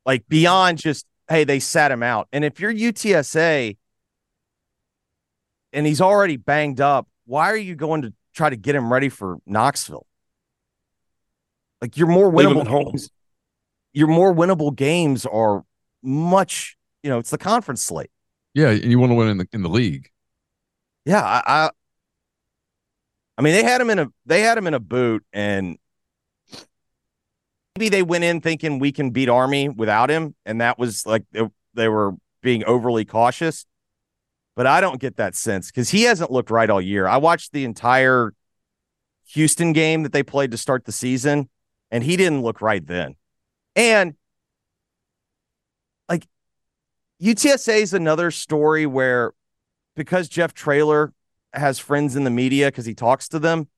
[0.05, 2.29] Like beyond just, hey, they sat him out.
[2.33, 3.77] And if you're UTSA
[5.73, 9.09] and he's already banged up, why are you going to try to get him ready
[9.09, 10.07] for Knoxville?
[11.81, 13.11] Like your more winnable games,
[13.93, 15.65] your more winnable games are
[16.03, 18.11] much, you know, it's the conference slate.
[18.55, 20.11] Yeah, and you want to win in the in the league.
[21.05, 21.71] Yeah, I, I
[23.39, 25.79] I mean they had him in a they had him in a boot and
[27.77, 31.25] maybe they went in thinking we can beat Army without him and that was like
[31.33, 32.13] they, they were
[32.43, 33.67] being overly cautious.
[34.55, 37.09] But I don't get that sense cuz he hasn't looked right all year.
[37.09, 38.35] I watched the entire
[39.29, 41.49] Houston game that they played to start the season
[41.91, 43.17] and he didn't look right then.
[43.75, 44.15] And
[47.23, 49.33] UTSA is another story where
[49.95, 51.13] because Jeff Traylor
[51.53, 53.69] has friends in the media because he talks to them,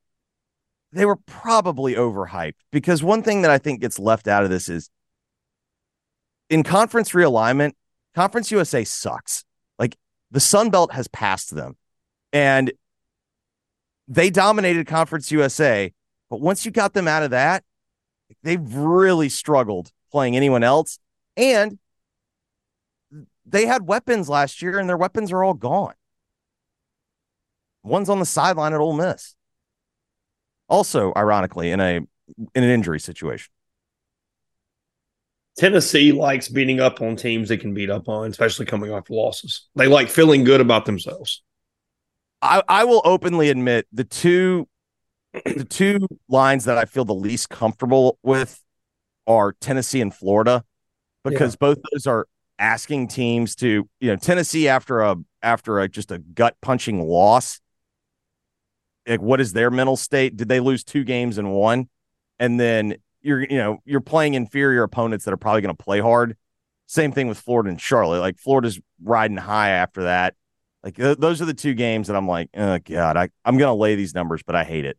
[0.91, 2.55] they were probably overhyped.
[2.71, 4.89] Because one thing that I think gets left out of this is
[6.49, 7.73] in conference realignment,
[8.15, 9.43] Conference USA sucks.
[9.77, 9.97] Like
[10.31, 11.75] the Sun Belt has passed them
[12.31, 12.71] and
[14.07, 15.91] they dominated Conference USA.
[16.29, 17.63] But once you got them out of that,
[18.41, 20.97] they've really struggled playing anyone else.
[21.37, 21.77] And
[23.45, 25.93] they had weapons last year and their weapons are all gone.
[27.83, 29.35] One's on the sideline at Ole Miss.
[30.67, 31.97] Also, ironically, in a
[32.55, 33.51] in an injury situation.
[35.57, 39.67] Tennessee likes beating up on teams they can beat up on, especially coming off losses.
[39.75, 41.43] They like feeling good about themselves.
[42.41, 44.67] I, I will openly admit the two
[45.45, 48.61] the two lines that I feel the least comfortable with
[49.27, 50.63] are Tennessee and Florida
[51.23, 51.67] because yeah.
[51.67, 52.27] both those are
[52.59, 57.59] asking teams to, you know, Tennessee after a after a just a gut punching loss.
[59.07, 60.35] Like, what is their mental state?
[60.35, 61.89] Did they lose two games in one?
[62.39, 65.99] And then you're, you know, you're playing inferior opponents that are probably going to play
[65.99, 66.35] hard.
[66.87, 68.19] Same thing with Florida and Charlotte.
[68.19, 70.35] Like Florida's riding high after that.
[70.83, 73.69] Like th- those are the two games that I'm like, oh god, I, I'm going
[73.69, 74.97] to lay these numbers, but I hate it.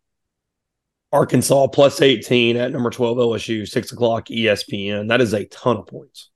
[1.13, 5.09] Arkansas plus 18 at number 12 LSU, six o'clock ESPN.
[5.09, 6.31] That is a ton of points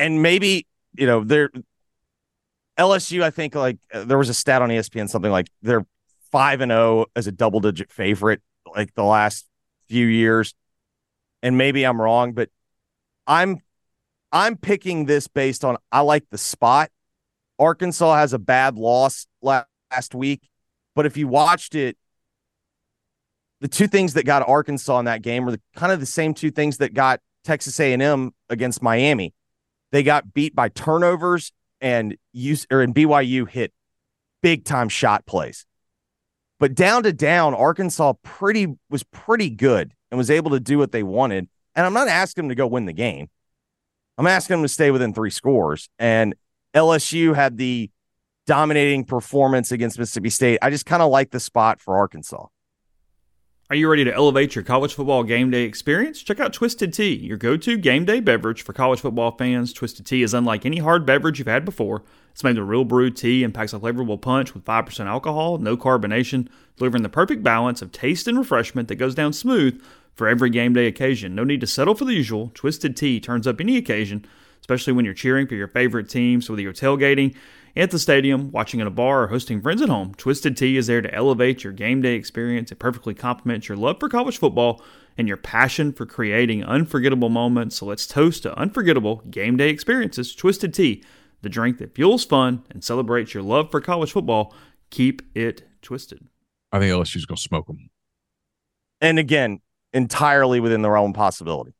[0.00, 1.50] and maybe you know they're
[2.78, 3.22] LSU.
[3.22, 5.86] I think like uh, there was a stat on ESPN something like they're
[6.32, 8.40] five and zero oh as a double digit favorite
[8.74, 9.46] like the last
[9.88, 10.54] few years,
[11.42, 12.48] and maybe I'm wrong, but
[13.26, 13.60] I'm
[14.32, 16.90] I'm picking this based on I like the spot.
[17.58, 20.48] Arkansas has a bad loss last week,
[20.96, 21.98] but if you watched it,
[23.60, 26.32] the two things that got Arkansas in that game were the, kind of the same
[26.32, 29.34] two things that got Texas A&M against Miami.
[29.92, 33.72] They got beat by turnovers and use or in BYU hit
[34.42, 35.66] big time shot plays.
[36.58, 40.92] But down to down, Arkansas pretty was pretty good and was able to do what
[40.92, 41.48] they wanted.
[41.74, 43.28] And I'm not asking them to go win the game.
[44.18, 45.88] I'm asking them to stay within three scores.
[45.98, 46.34] And
[46.74, 47.90] LSU had the
[48.46, 50.58] dominating performance against Mississippi State.
[50.60, 52.46] I just kind of like the spot for Arkansas.
[53.70, 56.24] Are you ready to elevate your college football game day experience?
[56.24, 59.72] Check out Twisted Tea, your go to game day beverage for college football fans.
[59.72, 62.02] Twisted Tea is unlike any hard beverage you've had before.
[62.32, 65.76] It's made with real brewed tea and packs a flavorful punch with 5% alcohol, no
[65.76, 66.48] carbonation,
[66.78, 69.80] delivering the perfect balance of taste and refreshment that goes down smooth
[70.14, 71.36] for every game day occasion.
[71.36, 72.50] No need to settle for the usual.
[72.54, 74.26] Twisted Tea turns up any occasion,
[74.60, 76.42] especially when you're cheering for your favorite team.
[76.42, 77.36] So whether you're tailgating,
[77.76, 80.86] at the stadium, watching at a bar, or hosting friends at home, Twisted Tea is
[80.86, 82.72] there to elevate your game day experience.
[82.72, 84.82] It perfectly complements your love for college football
[85.16, 87.76] and your passion for creating unforgettable moments.
[87.76, 90.34] So let's toast to unforgettable game day experiences.
[90.34, 91.04] Twisted Tea,
[91.42, 94.54] the drink that fuels fun and celebrates your love for college football.
[94.90, 96.26] Keep it twisted.
[96.72, 97.90] I think LSU's going to smoke them.
[99.00, 99.60] And again,
[99.92, 101.72] entirely within the realm of possibility.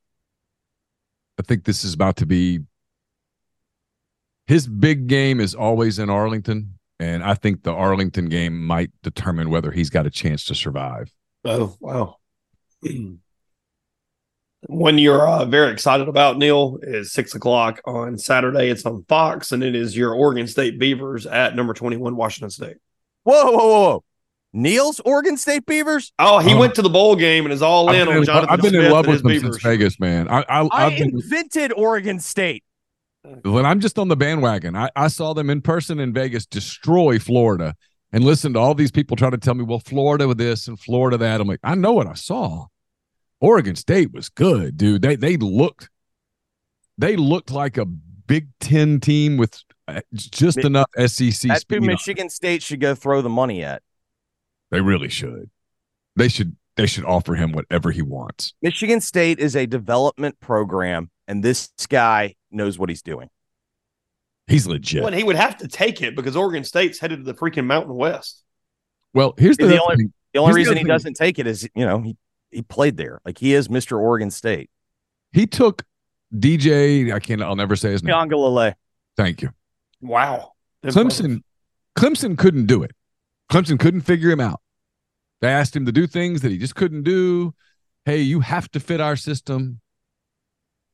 [1.39, 2.61] I think this is about to be
[4.51, 9.49] his big game is always in Arlington, and I think the Arlington game might determine
[9.49, 11.13] whether he's got a chance to survive.
[11.45, 12.17] Oh wow!
[14.67, 18.71] One you're uh, very excited about, Neil, is six o'clock on Saturday.
[18.71, 22.79] It's on Fox, and it is your Oregon State Beavers at number twenty-one Washington State.
[23.23, 24.05] Whoa, whoa, whoa!
[24.53, 26.13] Neil's Oregon State Beavers?
[26.19, 28.51] Oh, he went to the bowl game and is all in on Jonathan.
[28.51, 30.27] I've been Smith in love with them since Vegas, man.
[30.29, 32.65] I I, I been, invented Oregon State.
[33.23, 37.19] When I'm just on the bandwagon, I, I saw them in person in Vegas destroy
[37.19, 37.75] Florida
[38.13, 40.79] and listen to all these people try to tell me, well, Florida with this and
[40.81, 41.41] Florida that.
[41.41, 42.67] I'm like, I know what I saw.
[43.41, 45.03] Oregon State was good, dude.
[45.03, 45.89] They they looked
[46.99, 51.49] they looked like a Big Ten team with uh, just enough SEC.
[51.49, 53.83] That's who Michigan State should go throw the money at.
[54.71, 55.51] They really should.
[56.17, 58.55] They should they should offer him whatever he wants.
[58.63, 63.29] Michigan State is a development program, and this guy knows what he's doing.
[64.47, 65.03] He's legit.
[65.03, 67.95] Well, he would have to take it because Oregon State's headed to the freaking Mountain
[67.95, 68.43] West.
[69.15, 70.13] Well, here's the, the only thing.
[70.33, 72.17] the only reason the he doesn't take it is you know he
[72.51, 73.21] he played there.
[73.25, 73.99] Like he is Mr.
[73.99, 74.71] Oregon State.
[75.33, 75.85] He took
[76.35, 77.13] DJ.
[77.13, 77.43] I can't.
[77.43, 78.15] I'll never say his name.
[78.15, 78.75] Uiagalelei.
[79.17, 79.51] Thank you.
[80.01, 80.53] Wow.
[80.85, 81.43] Clemson.
[81.97, 82.93] Clemson couldn't do it.
[83.51, 84.61] Clemson couldn't figure him out.
[85.41, 87.55] They asked him to do things that he just couldn't do.
[88.05, 89.81] Hey, you have to fit our system.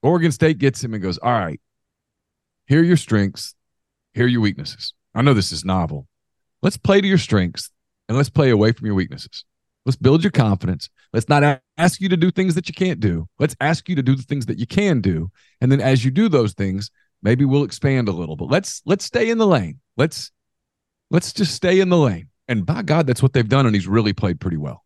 [0.06, 1.60] Oregon State gets him and goes, All right,
[2.66, 3.54] here are your strengths,
[4.14, 4.94] here are your weaknesses.
[5.14, 6.06] I know this is novel.
[6.62, 7.70] Let's play to your strengths
[8.08, 9.44] and let's play away from your weaknesses.
[9.84, 10.90] Let's build your confidence.
[11.12, 13.28] Let's not ask you to do things that you can't do.
[13.38, 15.30] Let's ask you to do the things that you can do.
[15.60, 16.90] And then as you do those things,
[17.22, 18.36] maybe we'll expand a little.
[18.36, 19.80] But let's let's stay in the lane.
[19.96, 20.32] Let's
[21.10, 22.28] let's just stay in the lane.
[22.48, 23.66] And by God, that's what they've done.
[23.66, 24.84] And he's really played pretty well.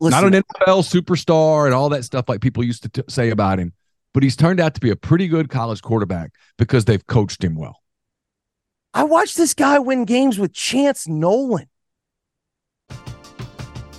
[0.00, 3.30] Listen, Not an NFL superstar and all that stuff like people used to t- say
[3.30, 3.72] about him,
[4.12, 7.54] but he's turned out to be a pretty good college quarterback because they've coached him
[7.54, 7.76] well.
[8.92, 11.66] I watched this guy win games with Chance Nolan.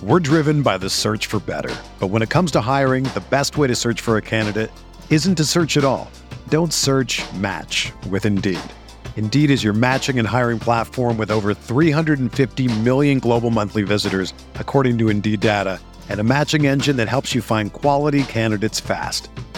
[0.02, 1.74] We're driven by the search for better.
[2.00, 4.70] But when it comes to hiring, the best way to search for a candidate
[5.10, 6.10] isn't to search at all.
[6.48, 8.58] Don't search match with Indeed.
[9.16, 14.98] Indeed is your matching and hiring platform with over 350 million global monthly visitors, according
[14.98, 19.28] to Indeed data, and a matching engine that helps you find quality candidates fast.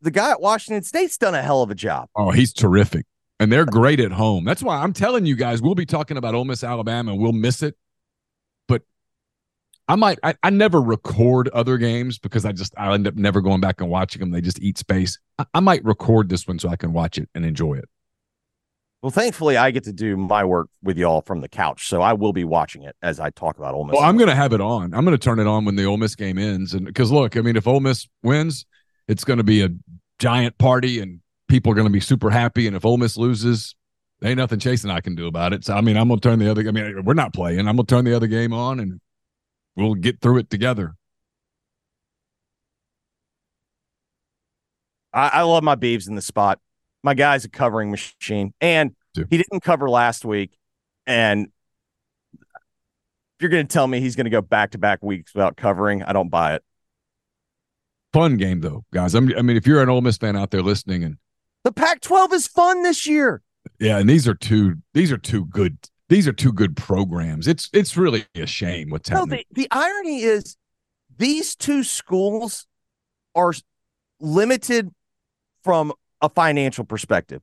[0.00, 2.08] the guy at Washington State's done a hell of a job.
[2.14, 3.06] Oh, he's terrific.
[3.40, 4.44] And they're great at home.
[4.44, 7.32] That's why I'm telling you guys, we'll be talking about Ole Miss, Alabama, and we'll
[7.32, 7.76] miss it.
[8.66, 8.82] But
[9.86, 13.40] I might, I, I never record other games because I just, I end up never
[13.40, 14.32] going back and watching them.
[14.32, 15.18] They just eat space.
[15.38, 17.88] I, I might record this one so I can watch it and enjoy it.
[19.02, 22.14] Well, thankfully, I get to do my work with y'all from the couch, so I
[22.14, 23.94] will be watching it as I talk about Ole Miss.
[23.94, 24.92] Well, I'm going to have it on.
[24.92, 27.36] I'm going to turn it on when the Ole Miss game ends, and because look,
[27.36, 28.66] I mean, if Ole Miss wins,
[29.06, 29.68] it's going to be a
[30.18, 32.66] giant party, and people are going to be super happy.
[32.66, 33.74] And if Ole Miss loses,
[34.22, 35.64] ain't nothing Chase and I can do about it.
[35.64, 36.66] So, I mean, I'm going to turn the other.
[36.66, 37.60] I mean, we're not playing.
[37.60, 39.00] I'm going to turn the other game on, and
[39.76, 40.94] we'll get through it together.
[45.12, 46.60] I, I love my Beavs in the spot.
[47.02, 50.58] My guy's a covering machine, and he didn't cover last week.
[51.06, 51.46] And
[53.38, 55.56] if you're going to tell me he's going to go back to back weeks without
[55.56, 56.64] covering, I don't buy it.
[58.12, 59.14] Fun game though, guys.
[59.14, 61.16] I'm, I mean, if you're an Ole Miss fan out there listening, and
[61.64, 63.42] the Pac-12 is fun this year.
[63.78, 64.76] Yeah, and these are two.
[64.94, 65.76] These are two good.
[66.08, 67.46] These are two good programs.
[67.46, 69.44] It's it's really a shame what's No, happening.
[69.50, 70.56] the, the irony is
[71.18, 72.66] these two schools
[73.34, 73.52] are
[74.20, 74.90] limited
[75.62, 75.92] from
[76.22, 77.42] a financial perspective.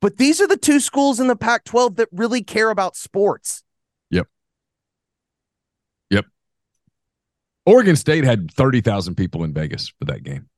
[0.00, 3.64] But these are the two schools in the Pac 12 that really care about sports.
[4.10, 4.28] Yep.
[6.10, 6.26] Yep.
[7.66, 10.48] Oregon State had 30,000 people in Vegas for that game.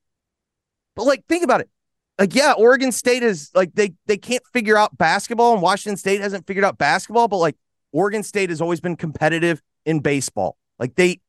[0.95, 1.71] But like, think about it.
[2.19, 6.21] Like, yeah, Oregon State is like they they can't figure out basketball, and Washington State
[6.21, 7.57] hasn't figured out basketball, but like
[7.93, 10.57] Oregon State has always been competitive in baseball.
[10.81, 11.21] Like they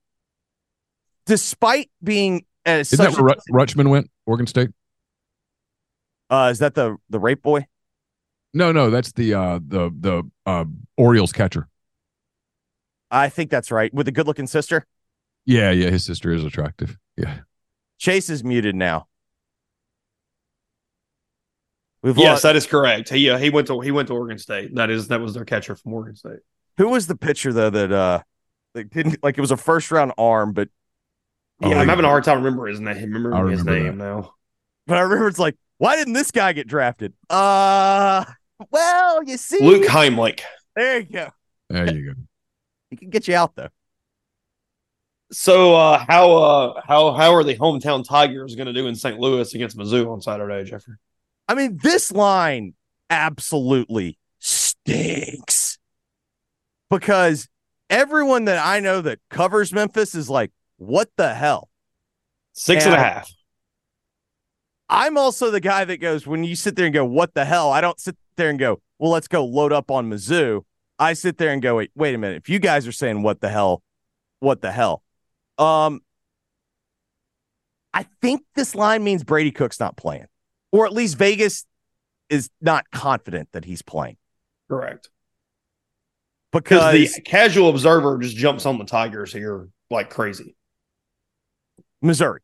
[1.28, 4.10] despite being as Isn't that where Ru- Rutschman went?
[4.26, 4.72] Oregon State?
[6.32, 7.66] uh is that the the rape boy?
[8.54, 10.66] No, no, that's the uh the the uh
[10.98, 11.68] Orioles catcher.
[13.12, 13.94] I think that's right.
[13.94, 14.86] With a good looking sister.
[15.50, 16.96] Yeah, yeah, his sister is attractive.
[17.18, 17.40] Yeah.
[17.98, 19.08] Chase is muted now.
[22.04, 23.10] We've Yes, lost- that is correct.
[23.10, 24.76] He uh, he went to he went to Oregon State.
[24.76, 26.40] That is that was their catcher from Oregon State.
[26.78, 28.22] Who was the pitcher though that uh
[28.76, 30.70] like didn't like it was a first round arm, but
[31.62, 31.90] Yeah, Oh, I'm yeah.
[31.90, 33.12] having a hard time remembering his name.
[33.12, 34.36] Remember I his remember name now.
[34.88, 37.14] but I remember it's like, why didn't this guy get drafted?
[37.30, 38.24] Uh
[38.72, 40.42] well, you see Luke Heimlich.
[40.76, 41.30] there you go.
[41.70, 42.22] There you go.
[42.92, 43.70] He can get you out though.
[45.32, 49.20] So uh, how uh, how how are the hometown Tigers going to do in St.
[49.20, 50.96] Louis against Mizzou on Saturday, Jeffrey?
[51.48, 52.74] I mean, this line
[53.10, 55.78] absolutely stinks
[56.90, 57.48] because
[57.90, 61.70] everyone that I know that covers Memphis is like, what the hell?
[62.54, 63.32] Six and a half.
[64.90, 67.72] I'm also the guy that goes, when you sit there and go, what the hell?
[67.72, 70.64] I don't sit there and go, well, let's go load up on Mizzou.
[70.98, 72.38] I sit there and go, wait, wait a minute.
[72.38, 73.84] If you guys are saying what the hell,
[74.40, 75.04] what the hell?
[75.60, 76.02] Um,
[77.94, 80.28] I think this line means Brady Cook's not playing,
[80.72, 81.66] or at least Vegas
[82.30, 84.16] is not confident that he's playing
[84.70, 85.10] Correct.
[86.52, 90.56] because Because the casual observer just jumps on the Tigers here like crazy.
[92.02, 92.42] Missouri.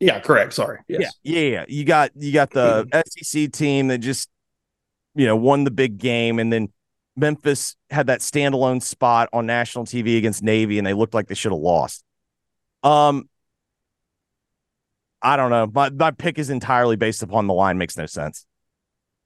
[0.00, 0.54] Yeah, correct.
[0.54, 0.78] Sorry.
[0.88, 1.14] Yes.
[1.22, 1.64] Yeah, yeah, yeah.
[1.68, 4.28] You got you got the SEC team that just
[5.14, 6.72] you know won the big game, and then
[7.16, 11.34] Memphis had that standalone spot on national TV against Navy, and they looked like they
[11.34, 12.04] should have lost.
[12.84, 13.28] Um,
[15.20, 15.68] I don't know.
[15.72, 17.78] My my pick is entirely based upon the line.
[17.78, 18.46] Makes no sense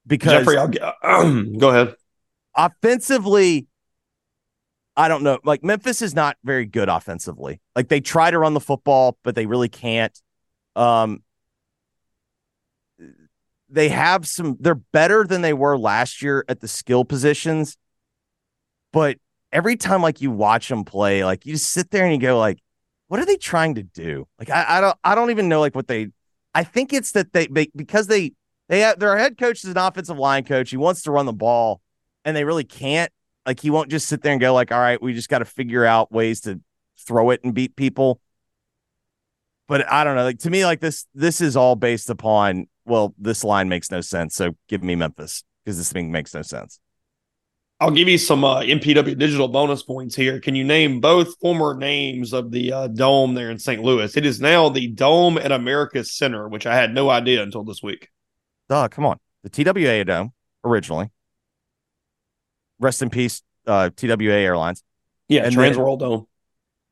[0.06, 0.94] because Jeffrey, I'll get,
[1.58, 1.96] go ahead.
[2.56, 3.66] offensively,
[4.96, 5.40] I don't know.
[5.44, 7.60] Like Memphis is not very good offensively.
[7.74, 10.16] Like they try to run the football, but they really can't.
[10.76, 11.24] Um,
[13.68, 14.56] they have some.
[14.60, 17.76] They're better than they were last year at the skill positions,
[18.92, 19.18] but
[19.50, 22.38] every time like you watch them play, like you just sit there and you go
[22.38, 22.58] like,
[23.08, 24.26] what are they trying to do?
[24.38, 26.08] Like I, I don't I don't even know like what they.
[26.54, 28.32] I think it's that they, they because they
[28.68, 30.70] they have their head coach is an offensive line coach.
[30.70, 31.80] He wants to run the ball,
[32.24, 33.10] and they really can't.
[33.46, 35.44] Like he won't just sit there and go like, "All right, we just got to
[35.44, 36.60] figure out ways to
[37.06, 38.20] throw it and beat people."
[39.68, 40.24] But I don't know.
[40.24, 44.00] Like to me, like this this is all based upon well, this line makes no
[44.00, 44.34] sense.
[44.34, 46.80] So give me Memphis because this thing makes no sense.
[47.80, 50.40] I'll give you some uh, MPW digital bonus points here.
[50.40, 53.80] Can you name both former names of the uh, dome there in St.
[53.80, 54.16] Louis?
[54.16, 57.80] It is now the Dome at America's Center, which I had no idea until this
[57.80, 58.08] week.
[58.68, 59.20] Duh, come on.
[59.44, 60.32] The TWA Dome
[60.64, 61.10] originally.
[62.80, 64.82] Rest in peace, uh, TWA Airlines.
[65.28, 66.26] Yeah, and Transworld then, Dome.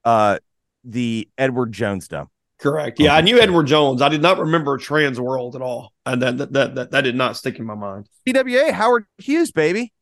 [0.04, 0.38] Uh,
[0.84, 2.28] the Edward Jones Dome.
[2.60, 3.00] Correct.
[3.00, 4.00] Yeah, I knew Edward Jones.
[4.02, 7.16] I did not remember Trans World at all, and that that that that, that did
[7.16, 8.08] not stick in my mind.
[8.24, 9.92] TWA Howard Hughes, baby.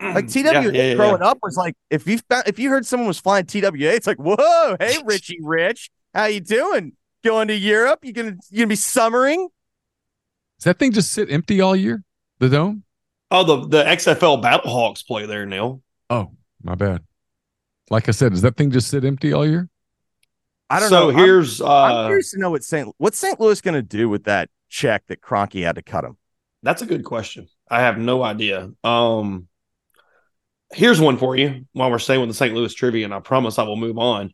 [0.00, 2.86] Like TWA yeah, yeah, yeah, growing up was like if you found, if you heard
[2.86, 6.92] someone was flying TWA, it's like whoa, hey Richie Rich, how you doing?
[7.22, 8.00] Going to Europe?
[8.02, 9.48] You gonna you gonna be summering?
[10.58, 12.02] Does that thing just sit empty all year?
[12.38, 12.84] The dome?
[13.30, 15.82] Oh, the the XFL Battlehawks play there, Neil.
[16.08, 16.32] Oh,
[16.62, 17.02] my bad.
[17.90, 19.68] Like I said, does that thing just sit empty all year?
[20.70, 21.10] I don't so know.
[21.10, 22.94] So here's I'm, uh, I'm curious to know what St.
[22.98, 23.38] What's St.
[23.38, 26.16] Louis going to do with that check that Kroenke had to cut him.
[26.62, 27.48] That's a good question.
[27.68, 28.70] I have no idea.
[28.84, 29.48] Um,
[30.72, 32.54] here's one for you while we're staying with the St.
[32.54, 34.32] Louis trivia, and I promise I will move on.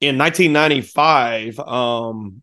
[0.00, 2.42] In 1995, um,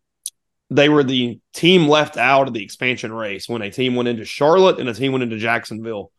[0.70, 4.26] they were the team left out of the expansion race when a team went into
[4.26, 6.12] Charlotte and a team went into Jacksonville.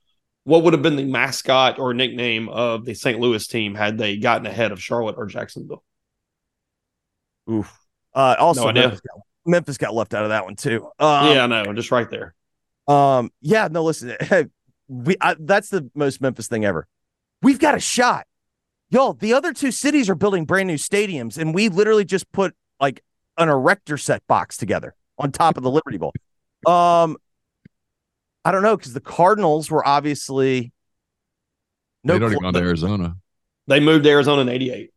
[0.44, 3.18] What would have been the mascot or nickname of the St.
[3.18, 5.82] Louis team had they gotten ahead of Charlotte or Jacksonville?
[7.50, 7.78] Oof.
[8.14, 10.84] Uh, also, no Memphis, got, Memphis, got, left out of that one too.
[10.98, 11.72] Um, yeah, I know.
[11.72, 12.34] Just right there.
[12.86, 13.30] Um.
[13.40, 13.68] Yeah.
[13.70, 13.84] No.
[13.84, 14.16] Listen.
[14.88, 15.16] we.
[15.20, 16.86] I, that's the most Memphis thing ever.
[17.43, 18.26] We've got a shot,
[18.90, 19.14] y'all.
[19.14, 23.03] The other two cities are building brand new stadiums, and we literally just put like
[23.36, 26.12] an erector set box together on top of the Liberty Bowl.
[26.66, 27.16] Um.
[28.45, 30.72] I don't know because the Cardinals were obviously
[32.03, 32.14] no.
[32.14, 33.16] They'd already gone to Arizona.
[33.68, 34.90] They moved to Arizona in '88.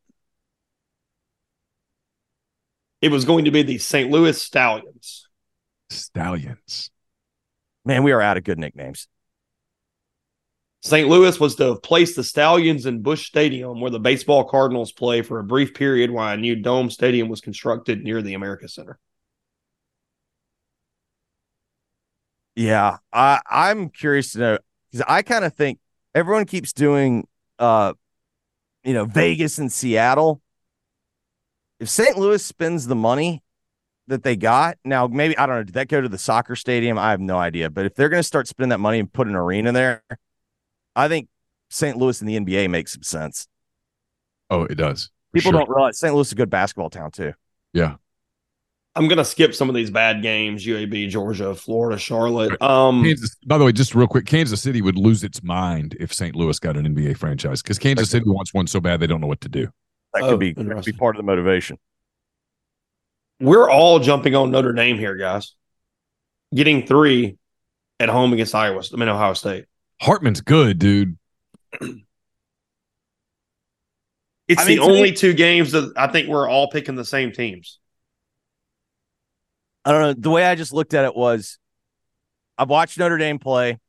[3.02, 4.10] It was going to be the St.
[4.10, 5.28] Louis Stallions.
[5.92, 6.90] Stallions.
[7.86, 9.08] Man, we are out of good nicknames.
[10.86, 11.10] St.
[11.10, 15.24] Louis was to have placed the Stallions in Busch Stadium, where the baseball Cardinals play,
[15.24, 19.00] for a brief period while a new dome stadium was constructed near the America Center.
[22.56, 24.58] Yeah, I, I'm curious to know
[24.92, 25.80] because I kind of think
[26.14, 27.28] everyone keeps doing,
[27.58, 27.94] uh,
[28.84, 30.40] you know, Vegas and Seattle
[31.80, 32.16] if St.
[32.16, 33.42] Louis spends the money
[34.06, 37.00] that they got, now maybe I don't know, did that go to the soccer stadium?
[37.00, 37.72] I have no idea.
[37.72, 40.04] But if they're going to start spending that money and put an arena there,
[40.96, 41.28] I think
[41.70, 41.98] St.
[41.98, 43.48] Louis and the NBA makes some sense.
[44.50, 45.10] Oh, it does.
[45.34, 45.60] People sure.
[45.60, 46.14] don't realize St.
[46.14, 47.34] Louis is a good basketball town too.
[47.74, 47.96] Yeah.
[48.98, 52.62] I'm gonna skip some of these bad games: UAB, Georgia, Florida, Charlotte.
[52.62, 56.14] Um, Kansas, by the way, just real quick, Kansas City would lose its mind if
[56.14, 56.34] St.
[56.34, 59.28] Louis got an NBA franchise because Kansas City wants one so bad they don't know
[59.28, 59.68] what to do.
[60.14, 61.78] That oh, could be could be part of the motivation.
[63.42, 65.56] We're all jumping on Notre Dame here, guys.
[66.54, 67.38] Getting three
[68.00, 68.82] at home against Iowa.
[68.94, 69.66] I mean Ohio State.
[70.06, 71.18] Hartman's good, dude.
[74.48, 77.32] It's I mean, the only two games that I think we're all picking the same
[77.32, 77.80] teams.
[79.84, 80.14] I don't know.
[80.14, 81.58] The way I just looked at it was
[82.56, 83.80] I've watched Notre Dame play.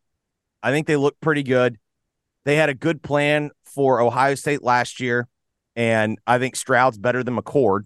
[0.62, 1.76] I think they look pretty good.
[2.46, 5.28] They had a good plan for Ohio State last year.
[5.74, 7.82] And I think Stroud's better than McCord.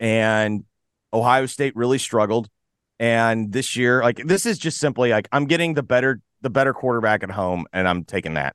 [0.00, 0.64] And
[1.12, 2.48] Ohio State really struggled.
[2.98, 6.72] And this year, like this is just simply like I'm getting the better the better
[6.72, 8.54] quarterback at home, and I'm taking that.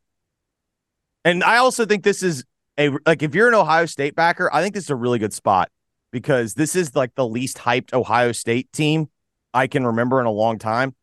[1.25, 2.45] And I also think this is
[2.77, 5.33] a like if you're an Ohio State backer, I think this is a really good
[5.33, 5.69] spot
[6.11, 9.09] because this is like the least hyped Ohio State team
[9.53, 10.95] I can remember in a long time.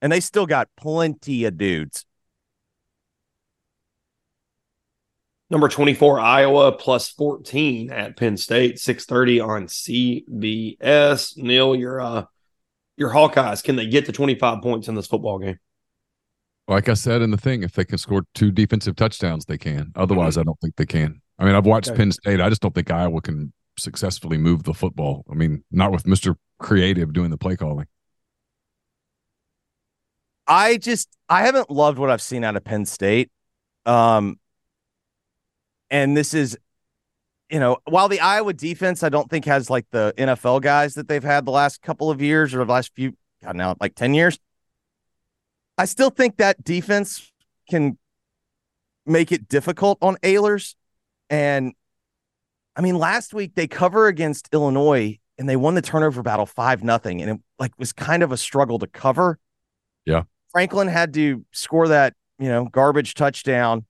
[0.00, 2.04] And they still got plenty of dudes.
[5.48, 11.36] Number 24, Iowa plus 14 at Penn State, 630 on CBS.
[11.36, 12.24] Neil, your uh
[12.96, 15.58] your Hawkeyes, can they get to 25 points in this football game?
[16.68, 19.92] Like I said in the thing, if they can score two defensive touchdowns, they can.
[19.94, 20.40] Otherwise, mm-hmm.
[20.40, 21.20] I don't think they can.
[21.38, 21.98] I mean, I've watched okay.
[21.98, 22.40] Penn State.
[22.40, 25.24] I just don't think Iowa can successfully move the football.
[25.30, 26.34] I mean, not with Mr.
[26.58, 27.86] Creative doing the play calling.
[30.46, 33.30] I just I haven't loved what I've seen out of Penn State.
[33.84, 34.38] Um,
[35.90, 36.58] and this is,
[37.50, 41.08] you know, while the Iowa defense I don't think has like the NFL guys that
[41.08, 43.12] they've had the last couple of years or the last few,
[43.42, 44.38] God, now like 10 years,
[45.78, 47.30] I still think that defense
[47.68, 47.98] can
[49.04, 50.74] make it difficult on Allar.
[51.30, 51.74] And
[52.74, 56.82] I mean, last week they cover against Illinois and they won the turnover battle five
[56.82, 59.38] nothing, and it like was kind of a struggle to cover.
[60.04, 60.22] Yeah.
[60.50, 63.84] Franklin had to score that you know garbage touchdown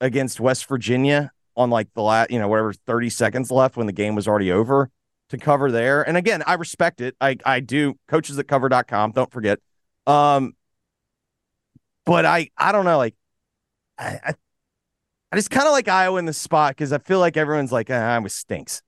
[0.00, 3.92] against West Virginia on like the last you know whatever 30 seconds left when the
[3.92, 4.90] game was already over
[5.30, 6.02] to cover there.
[6.02, 7.14] And again, I respect it.
[7.20, 9.60] I I do coaches at cover.com, don't forget.
[10.06, 10.54] Um
[12.08, 13.14] but I I don't know like
[13.98, 14.34] I I,
[15.30, 17.90] I just kind of like Iowa in the spot because I feel like everyone's like,
[17.90, 18.80] ah, Iowa stinks.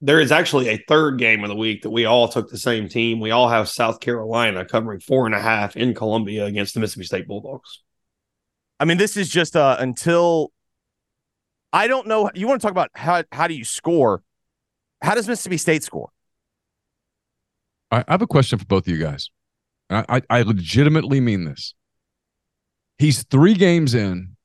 [0.00, 2.88] There is actually a third game of the week that we all took the same
[2.88, 3.18] team.
[3.18, 7.06] We all have South Carolina covering four and a half in Columbia against the Mississippi
[7.06, 7.82] State Bulldogs.
[8.78, 10.52] I mean, this is just uh until
[11.72, 12.30] I don't know.
[12.32, 14.22] You want to talk about how how do you score?
[15.02, 16.10] How does Mississippi State score?
[17.90, 19.30] I have a question for both of you guys.
[19.88, 21.74] I, I, legitimately mean this.
[22.98, 24.36] He's three games in.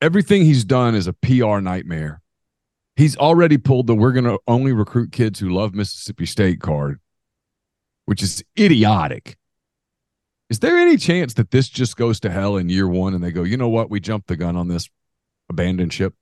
[0.00, 2.20] Everything he's done is a PR nightmare.
[2.96, 7.00] He's already pulled the we're going to only recruit kids who love Mississippi State card,
[8.04, 9.36] which is idiotic.
[10.50, 13.32] Is there any chance that this just goes to hell in year one and they
[13.32, 13.90] go, you know what?
[13.90, 14.88] We jumped the gun on this
[15.48, 16.14] abandoned ship.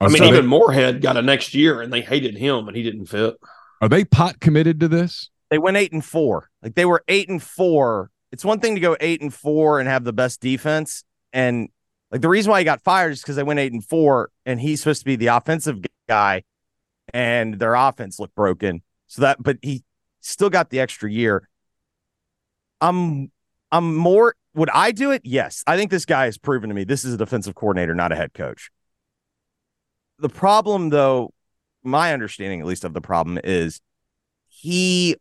[0.00, 2.76] I mean, so even they, Moorhead got a next year and they hated him and
[2.76, 3.36] he didn't fit.
[3.80, 5.30] Are they pot committed to this?
[5.50, 6.50] They went eight and four.
[6.62, 8.10] Like they were eight and four.
[8.32, 11.04] It's one thing to go eight and four and have the best defense.
[11.32, 11.68] And
[12.10, 14.60] like the reason why he got fired is because they went eight and four and
[14.60, 15.78] he's supposed to be the offensive
[16.08, 16.42] guy
[17.14, 18.82] and their offense looked broken.
[19.06, 19.84] So that, but he
[20.20, 21.48] still got the extra year.
[22.80, 23.30] I'm,
[23.72, 25.22] I'm more would I do it?
[25.24, 25.62] Yes.
[25.66, 28.16] I think this guy has proven to me this is a defensive coordinator, not a
[28.16, 28.70] head coach.
[30.18, 31.32] The problem, though,
[31.84, 33.80] my understanding at least of the problem is
[34.48, 35.16] he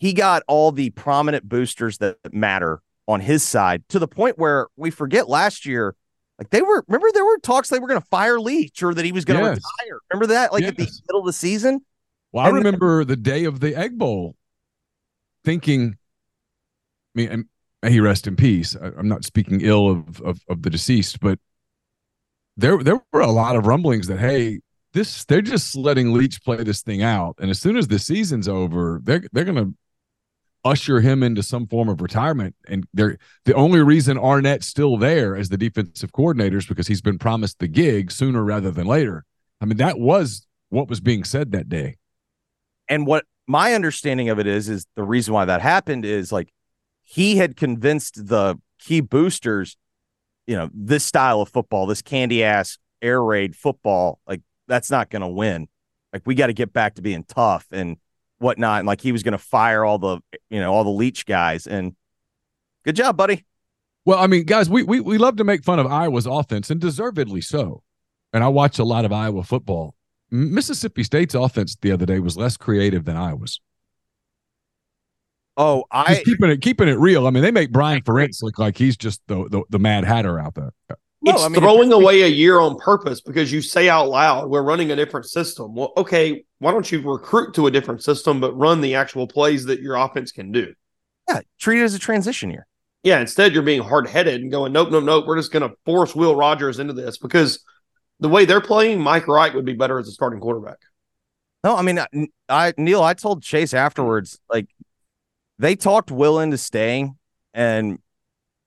[0.00, 4.66] he got all the prominent boosters that matter on his side to the point where
[4.76, 5.94] we forget last year
[6.38, 9.04] like they were remember there were talks they were going to fire Leach or that
[9.04, 9.56] he was going to yes.
[9.56, 9.98] retire.
[10.10, 10.70] Remember that like yes.
[10.70, 11.84] at the middle of the season?
[12.32, 14.34] Well, and I remember the day of the Egg Bowl
[15.44, 15.98] thinking
[17.14, 17.48] I mean,
[17.82, 18.76] may he rest in peace.
[18.80, 21.38] I, am not speaking ill of, of, of the deceased, but
[22.56, 24.60] there there were a lot of rumblings that hey,
[24.92, 28.48] this they're just letting Leach play this thing out, and as soon as the season's
[28.48, 29.72] over, they're they're gonna
[30.64, 32.54] usher him into some form of retirement.
[32.68, 37.00] And they're the only reason Arnett's still there as the defensive coordinator is because he's
[37.00, 39.24] been promised the gig sooner rather than later.
[39.60, 41.96] I mean, that was what was being said that day.
[42.88, 46.52] And what my understanding of it is, is the reason why that happened is like
[47.02, 49.76] he had convinced the key boosters,
[50.46, 55.10] you know, this style of football, this candy ass air raid football, like that's not
[55.10, 55.68] going to win.
[56.12, 57.96] Like we got to get back to being tough and
[58.40, 58.80] whatnot.
[58.80, 60.20] And like he was going to fire all the,
[60.50, 61.66] you know, all the Leach guys.
[61.66, 61.94] And
[62.84, 63.46] good job, buddy.
[64.04, 66.80] Well, I mean, guys, we we we love to make fun of Iowa's offense, and
[66.80, 67.82] deservedly so.
[68.32, 69.94] And I watch a lot of Iowa football.
[70.30, 73.60] Mississippi State's offense the other day was less creative than Iowa's.
[75.56, 77.26] Oh, I Just keeping it keeping it real.
[77.26, 80.38] I mean, they make Brian Ferentz look like he's just the, the, the Mad Hatter
[80.38, 80.72] out there.
[81.22, 84.48] No, it's I mean, throwing away a year on purpose because you say out loud,
[84.48, 85.74] we're running a different system.
[85.74, 89.66] Well, okay, why don't you recruit to a different system, but run the actual plays
[89.66, 90.72] that your offense can do?
[91.28, 92.66] Yeah, treat it as a transition year.
[93.02, 95.26] Yeah, instead you're being hard headed and going, nope, nope, nope.
[95.26, 97.64] We're just going to force Will Rogers into this because
[98.18, 100.78] the way they're playing, Mike Wright would be better as a starting quarterback.
[101.64, 102.06] No, I mean, I,
[102.48, 104.68] I Neil, I told Chase afterwards, like
[105.58, 107.18] they talked Will into staying,
[107.52, 107.98] and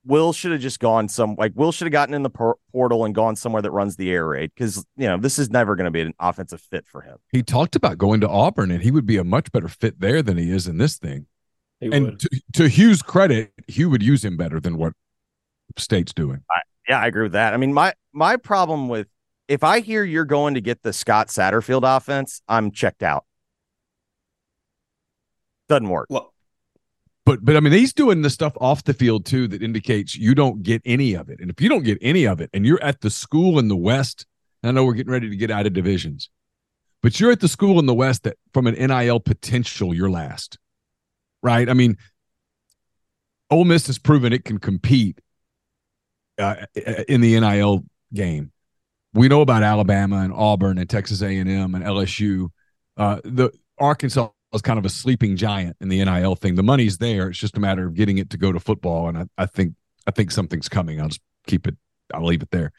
[0.05, 3.05] Will should have just gone some like Will should have gotten in the por- portal
[3.05, 5.85] and gone somewhere that runs the air raid because you know this is never going
[5.85, 7.17] to be an offensive fit for him.
[7.31, 10.21] He talked about going to Auburn, and he would be a much better fit there
[10.21, 11.27] than he is in this thing.
[11.79, 14.93] He and to, to, Hugh's credit, Hugh would use him better than what
[15.77, 16.43] State's doing.
[16.49, 17.53] I, yeah, I agree with that.
[17.53, 19.07] I mean, my my problem with
[19.47, 23.25] if I hear you're going to get the Scott Satterfield offense, I'm checked out.
[25.69, 26.07] Doesn't work.
[26.09, 26.32] Well,
[27.25, 30.35] but but I mean, he's doing the stuff off the field too that indicates you
[30.35, 31.39] don't get any of it.
[31.39, 33.77] And if you don't get any of it, and you're at the school in the
[33.77, 34.25] West,
[34.63, 36.29] I know we're getting ready to get out of divisions,
[37.01, 40.57] but you're at the school in the West that from an NIL potential, you're last,
[41.41, 41.69] right?
[41.69, 41.97] I mean,
[43.49, 45.19] Ole Miss has proven it can compete
[46.37, 46.55] uh,
[47.07, 48.51] in the NIL game.
[49.13, 52.49] We know about Alabama and Auburn and Texas A&M and LSU.
[52.97, 56.55] Uh, the Arkansas was kind of a sleeping giant in the NIL thing.
[56.55, 57.29] The money's there.
[57.29, 59.09] It's just a matter of getting it to go to football.
[59.09, 59.73] And I, I think
[60.07, 61.01] I think something's coming.
[61.01, 61.75] I'll just keep it,
[62.13, 62.71] I'll leave it there.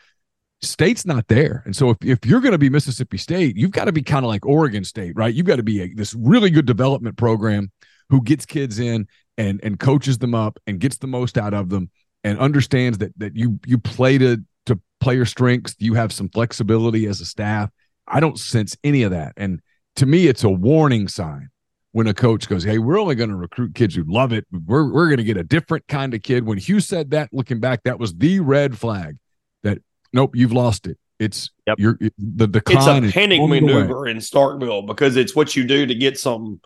[0.62, 1.62] State's not there.
[1.66, 4.25] And so if, if you're going to be Mississippi State, you've got to be kind
[4.25, 5.35] of like Oregon State, right?
[5.35, 7.70] You've got to be a, this really good development program
[8.09, 9.07] who gets kids in
[9.37, 11.91] and and coaches them up and gets the most out of them
[12.22, 17.07] and understands that that you you play to to player strengths, you have some flexibility
[17.07, 17.70] as a staff
[18.07, 19.33] I don't sense any of that.
[19.37, 19.61] And
[19.97, 21.51] to me, it's a warning sign
[21.95, 24.45] when a coach goes, Hey, we're only going to recruit kids who love it.
[24.51, 26.45] We're, we're going to get a different kind of kid.
[26.45, 29.16] When Hugh said that, looking back, that was the red flag
[29.62, 29.78] that,
[30.12, 30.99] nope, you've lost it.
[31.20, 31.78] It's Yep.
[31.78, 33.05] you're the decline.
[33.05, 33.61] It's a panic on the way.
[33.61, 36.61] maneuver in Starkville because it's what you do to get some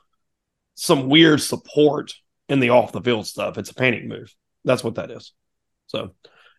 [0.77, 2.15] some weird support
[2.49, 3.59] in the off the field stuff.
[3.59, 4.35] It's a panic move.
[4.65, 5.35] That's what that is.
[5.89, 6.15] So,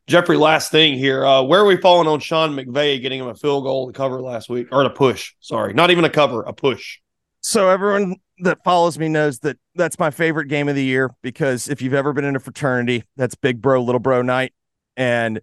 [0.05, 1.25] Jeffrey, last thing here.
[1.25, 4.21] Uh, where are we falling on Sean McVay getting him a field goal to cover
[4.21, 5.33] last week or to push?
[5.39, 6.99] Sorry, not even a cover, a push.
[7.41, 11.67] So everyone that follows me knows that that's my favorite game of the year because
[11.67, 14.53] if you've ever been in a fraternity, that's big bro, little bro night.
[14.97, 15.41] And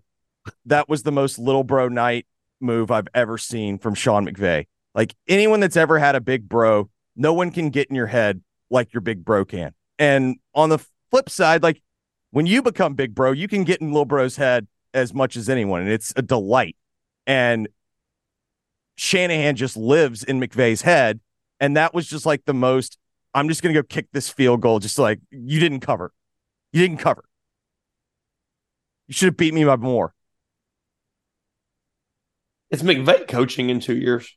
[0.64, 2.26] that was the most little bro night
[2.60, 4.66] move I've ever seen from Sean McVay.
[4.94, 8.42] Like anyone that's ever had a big bro, no one can get in your head
[8.70, 9.72] like your big bro can.
[9.98, 10.78] And on the
[11.10, 11.82] flip side, like
[12.30, 15.48] when you become big bro, you can get in little bro's head as much as
[15.48, 15.82] anyone.
[15.82, 16.76] And it's a delight.
[17.26, 17.68] And
[18.96, 21.20] Shanahan just lives in McVay's head.
[21.60, 22.98] And that was just like the most,
[23.34, 24.78] I'm just going to go kick this field goal.
[24.78, 26.12] Just like, you didn't cover.
[26.72, 27.24] You didn't cover.
[29.08, 30.12] You should have beat me by more.
[32.70, 34.36] It's McVay coaching in two years.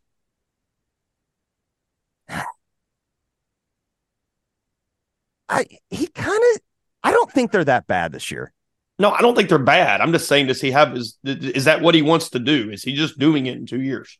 [5.50, 6.62] I he kind of
[7.04, 8.54] I don't think they're that bad this year.
[9.00, 10.02] No, I don't think they're bad.
[10.02, 12.70] I'm just saying, does he have is is that what he wants to do?
[12.70, 14.20] Is he just doing it in two years?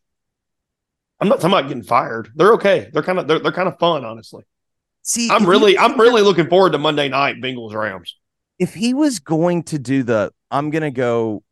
[1.20, 2.30] I'm not talking about getting fired.
[2.34, 2.88] They're okay.
[2.92, 4.44] They're kind of they're, they're kind of fun, honestly.
[5.02, 8.16] See, I'm really I'm really looking forward to Monday night Bengals Rams.
[8.58, 11.42] if he was going to do the I'm going to go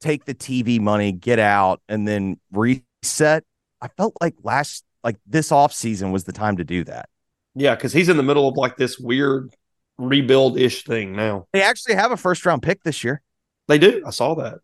[0.00, 3.44] take the TV money, get out and then reset,
[3.80, 7.08] I felt like last like this off season was the time to do that.
[7.54, 9.52] Yeah, because he's in the middle of like this weird
[9.96, 11.46] rebuild ish thing now.
[11.52, 13.22] They actually have a first round pick this year.
[13.66, 14.02] They do.
[14.06, 14.58] I saw that.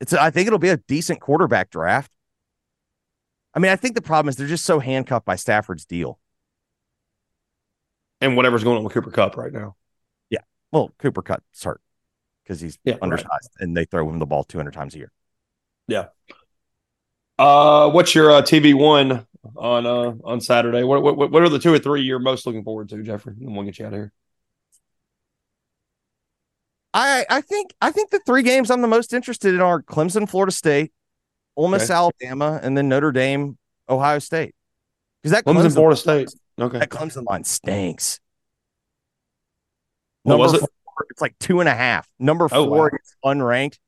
[0.00, 2.10] It's I think it'll be a decent quarterback draft.
[3.54, 6.18] I mean, I think the problem is they're just so handcuffed by Stafford's deal.
[8.20, 9.76] And whatever's going on with Cooper Kupp right now.
[10.30, 10.40] Yeah.
[10.70, 11.80] Well, Cooper Kupp's hurt
[12.44, 13.02] because he's Yeah, right.
[13.02, 15.12] undersized and they throw him the ball 200 times a year.
[15.88, 16.06] Yeah.
[17.38, 19.26] Uh, what's your uh, TV one
[19.56, 20.84] on uh on Saturday?
[20.84, 23.34] What what what are the two or three you're most looking forward to, Jeffrey?
[23.40, 24.12] And we'll get you out of here.
[26.94, 30.28] I I think I think the three games I'm the most interested in are Clemson,
[30.28, 30.92] Florida State,
[31.56, 31.94] Ole Miss, Okay.
[31.94, 34.54] Alabama, and then Notre Dame, Ohio State.
[35.22, 36.28] Because that Clemson, Clemson, Florida State.
[36.60, 36.78] Okay.
[36.78, 38.20] that Clemson line stinks.
[40.22, 40.70] What was Number it?
[40.84, 42.08] Four, it's like two and a half.
[42.18, 42.90] Number Oh, four, wow.
[42.92, 43.78] it's unranked.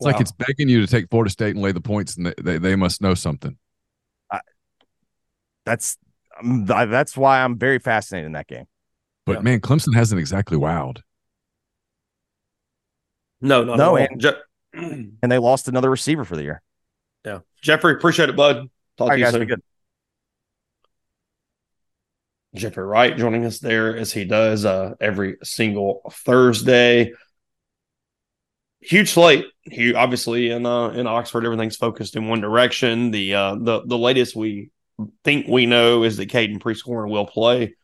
[0.00, 2.34] It's like it's begging you to take Florida State and lay the points, and they,
[2.40, 3.56] they, they must know something.
[5.66, 5.96] That's
[6.42, 8.66] um, th- that's why I'm very fascinated in that game.
[9.24, 9.40] But Yeah.
[9.42, 10.98] man, Clemson hasn't exactly wowed.
[13.40, 13.96] no, no, No, no.
[13.96, 14.32] and- Je-
[15.22, 16.62] And they lost another receiver for the year.
[17.24, 18.68] yeah, Jeffrey, appreciate it, bud.
[18.98, 19.46] Talk All to right, you guys, soon.
[19.46, 19.62] good.
[22.54, 27.12] Jeffrey Wright joining us there as he does uh, every single Thursday.
[28.80, 29.46] Huge slate.
[29.62, 33.10] He obviously in uh, in Oxford, everything's focused in one direction.
[33.10, 34.70] The uh, the the latest we
[35.24, 37.74] think we know is that Caden Prieskorn will play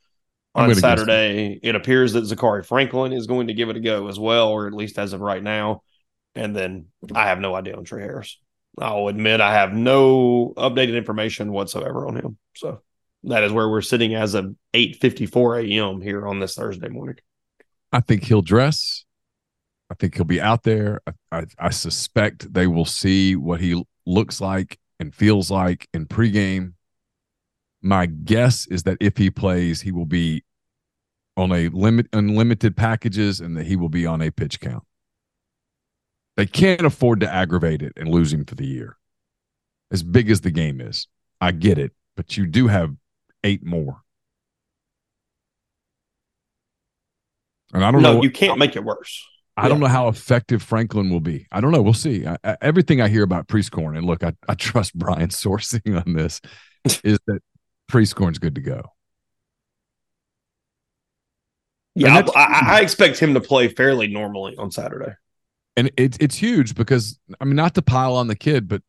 [0.54, 1.58] on Saturday.
[1.62, 4.66] It appears that Zakhari Franklin is going to give it a go as well, or
[4.66, 5.82] at least as of right now.
[6.34, 8.38] And then I have no idea on Tre Harris.
[8.78, 12.38] I'll admit I have no updated information whatsoever on him.
[12.54, 12.82] So
[13.24, 16.00] that is where we're sitting as of 8:54 a.m.
[16.00, 17.16] here on this Thursday morning.
[17.92, 19.04] I think he'll dress.
[19.90, 21.00] I think he'll be out there.
[21.06, 26.06] I, I, I suspect they will see what he looks like and feels like in
[26.06, 26.74] pregame.
[27.82, 30.44] My guess is that if he plays, he will be
[31.36, 34.84] on a limit unlimited packages and that he will be on a pitch count.
[36.40, 38.96] They can't afford to aggravate it and lose him for the year.
[39.90, 41.06] As big as the game is.
[41.38, 42.96] I get it, but you do have
[43.44, 44.00] eight more.
[47.74, 49.22] And I don't know No, you can't make it worse.
[49.54, 51.46] I don't know how effective Franklin will be.
[51.52, 51.82] I don't know.
[51.82, 52.26] We'll see.
[52.26, 56.14] I, I, everything I hear about Prieskorn, and look, I, I trust Brian's sourcing on
[56.14, 56.40] this,
[57.04, 57.42] is that
[57.92, 58.92] Prieskorn's good to go.
[61.94, 65.12] Yeah, I, I, I expect him to play fairly normally on Saturday.
[65.76, 68.82] And it's it's huge because I mean, not to pile on the kid, but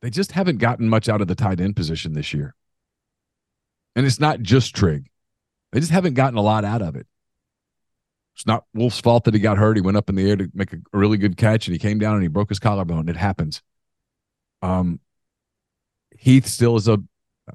[0.00, 2.54] they just haven't gotten much out of the tight end position this year.
[3.94, 5.10] And it's not just Trigg;
[5.72, 7.06] they just haven't gotten a lot out of it.
[8.34, 9.76] It's not Wolf's fault that he got hurt.
[9.76, 11.98] He went up in the air to make a, really good catch, and he came
[11.98, 13.08] down and he broke his collarbone.
[13.08, 13.62] It happens.
[14.62, 15.00] Um,
[16.18, 16.98] Heath still is a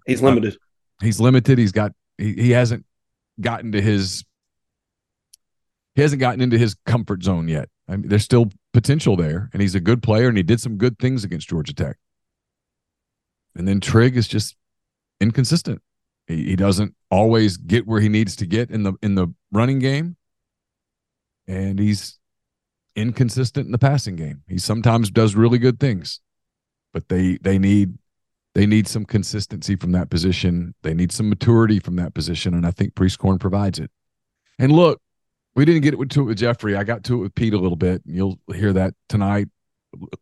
[0.06, 0.58] He's limited.
[1.02, 1.58] he's limited.
[1.58, 2.86] He's got he, he hasn't
[3.40, 4.24] gotten to his
[5.96, 7.70] he hasn't gotten into his comfort zone yet.
[7.88, 10.78] I mean, there's still potential there, and he's a good player, and he did some
[10.78, 11.98] good things against Georgia Tech.
[13.56, 14.56] And then Trigg is just
[15.20, 15.82] inconsistent.
[16.28, 19.80] He, he doesn't always get where he needs to get in the in the running
[19.80, 20.16] game,
[21.48, 22.20] and he's
[22.96, 24.44] inconsistent in the passing game.
[24.48, 26.20] He sometimes does really good things,
[26.94, 27.98] but they they need
[28.54, 30.76] they need some consistency from that position.
[30.84, 33.90] They need some maturity from that position, and I think Prieskorn provides it.
[34.60, 35.02] And look,
[35.58, 36.76] we didn't get to it with Jeffrey.
[36.76, 38.04] I got to it with Pete a little bit.
[38.06, 39.48] You'll hear that tonight.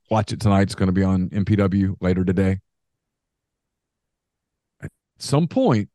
[0.10, 0.62] Watch it tonight.
[0.62, 2.62] It's going to be on MPW later today.
[4.82, 5.90] At some point,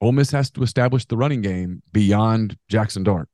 [0.00, 3.28] Ole Miss has to establish the running game beyond Jaxson Dart.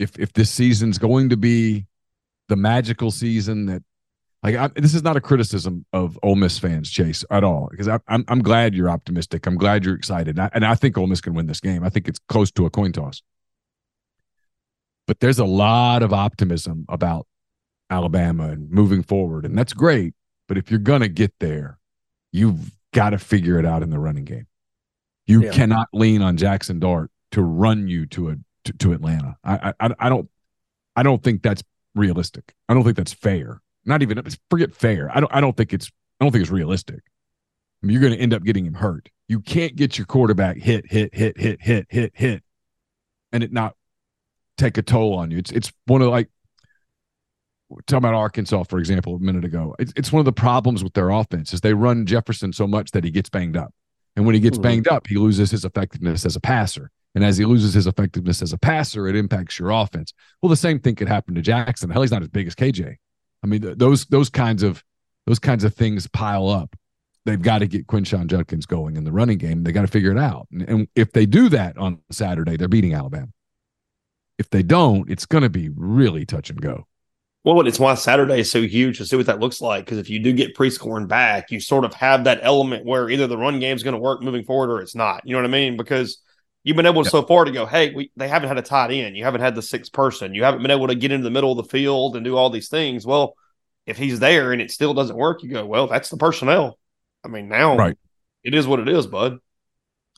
[0.00, 1.86] If if this season's going to be
[2.48, 3.84] the magical season that
[4.42, 7.68] like I, this is not a criticism of Ole Miss fans, Chase, at all.
[7.70, 9.46] Because I, I'm I'm glad you're optimistic.
[9.46, 11.84] I'm glad you're excited, and I, and I think Ole Miss can win this game.
[11.84, 13.22] I think it's close to a coin toss.
[15.06, 17.26] But there's a lot of optimism about
[17.90, 20.14] Alabama and moving forward, and that's great.
[20.48, 21.78] But if you're gonna get there,
[22.32, 24.46] you've got to figure it out in the running game.
[25.26, 25.52] You yeah.
[25.52, 29.36] cannot lean on Jaxson Dart to run you to a to, to Atlanta.
[29.44, 30.28] I, I I don't
[30.96, 31.62] I don't think that's
[31.94, 32.54] realistic.
[32.68, 33.60] I don't think that's fair.
[33.84, 35.10] Not even forget fair.
[35.14, 37.00] I don't I don't think it's I don't think it's realistic.
[37.82, 39.08] I mean, you're going to end up getting him hurt.
[39.26, 42.44] You can't get your quarterback hit, hit, hit, hit, hit, hit, hit,
[43.32, 43.74] and it not
[44.56, 45.38] take a toll on you.
[45.38, 46.28] It's it's one of like
[47.86, 49.74] talking about Arkansas, for example, a minute ago.
[49.78, 52.92] It's it's one of the problems with their offense is they run Jefferson so much
[52.92, 53.74] that he gets banged up,
[54.16, 56.90] and when he gets banged up, he loses his effectiveness as a passer.
[57.14, 60.14] And as he loses his effectiveness as a passer, it impacts your offense.
[60.40, 61.92] Well, the same thing could happen to Jaxson.
[61.92, 62.96] Hell, he's not as big as KJ.
[63.42, 64.82] I mean, th- those those kinds of
[65.26, 66.76] those kinds of things pile up.
[67.24, 69.62] They've got to get Quinshon Judkins going in the running game.
[69.62, 70.48] They got to figure it out.
[70.50, 73.28] And, and if they do that on Saturday, they're beating Alabama.
[74.38, 76.86] If they don't, it's going to be really touch and go.
[77.44, 79.84] Well, it's why Saturday is so huge to see what that looks like.
[79.84, 83.28] Because if you do get Prieskorn back, you sort of have that element where either
[83.28, 85.22] the run game is going to work moving forward or it's not.
[85.24, 85.76] You know what I mean?
[85.76, 86.18] Because
[86.64, 87.10] you've been able yep.
[87.10, 89.16] so far to go, hey, we, they haven't had a tight end.
[89.16, 90.34] You haven't had the sixth person.
[90.34, 92.50] You haven't been able to get into the middle of the field and do all
[92.50, 93.06] these things.
[93.06, 93.34] Well,
[93.86, 96.78] if he's there and it still doesn't work, you go, well, that's the personnel.
[97.24, 97.98] I mean, now right.
[98.44, 99.38] it is what it is, bud.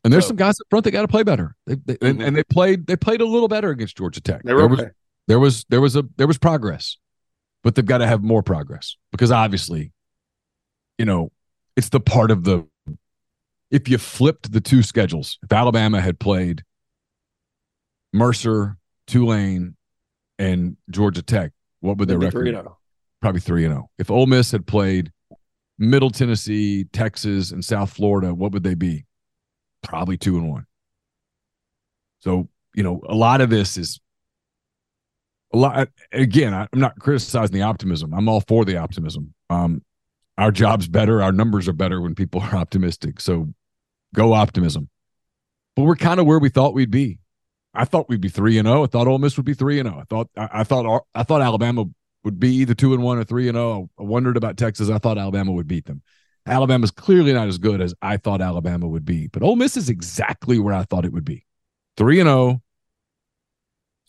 [0.04, 1.56] And there's so, some guys up front that got to play better.
[1.66, 2.06] They, they, mm-hmm.
[2.06, 4.42] and, and, they played they played a little better against Georgia Tech.
[4.42, 4.82] They were there, okay.
[4.82, 4.92] was,
[5.26, 6.98] there was there was a there was progress,
[7.62, 9.92] but they've got to have more progress because obviously,
[10.98, 11.32] you know,
[11.74, 12.66] it's the part of the
[13.74, 16.62] if you flipped the two schedules, if Alabama had played
[18.12, 18.76] Mercer,
[19.08, 19.74] Tulane,
[20.38, 21.50] and Georgia Tech,
[21.80, 22.44] what would their record?
[22.44, 22.54] be?
[22.54, 22.76] Oh.
[23.20, 23.88] Probably three and zero.
[23.88, 23.90] Oh.
[23.98, 25.10] If Ole Miss had played
[25.76, 29.06] Middle Tennessee, Texas, and South Florida, what would they be?
[29.82, 30.66] Probably two and one.
[32.20, 33.98] So you know, a lot of this is
[35.52, 35.88] a lot.
[36.12, 38.14] Again, I'm not criticizing the optimism.
[38.14, 39.34] I'm all for the optimism.
[39.50, 39.82] Um,
[40.38, 43.20] our job's better, our numbers are better when people are optimistic.
[43.20, 43.52] So
[44.14, 44.88] go optimism.
[45.76, 47.18] But we're kind of where we thought we'd be.
[47.74, 48.80] I thought we'd be three and zero.
[48.80, 48.84] Oh.
[48.84, 49.98] I thought Ole Miss would be three and zero.
[49.98, 50.00] Oh.
[50.00, 51.84] I thought I, I thought I thought Alabama
[52.22, 53.90] would be either two and one or three and zero.
[53.98, 54.88] I wondered about Texas.
[54.88, 56.02] I thought Alabama would beat them.
[56.46, 59.88] Alabama's clearly not as good as I thought Alabama would be, but Ole Miss is
[59.88, 61.44] exactly where I thought it would be.
[61.96, 62.62] Three and zero.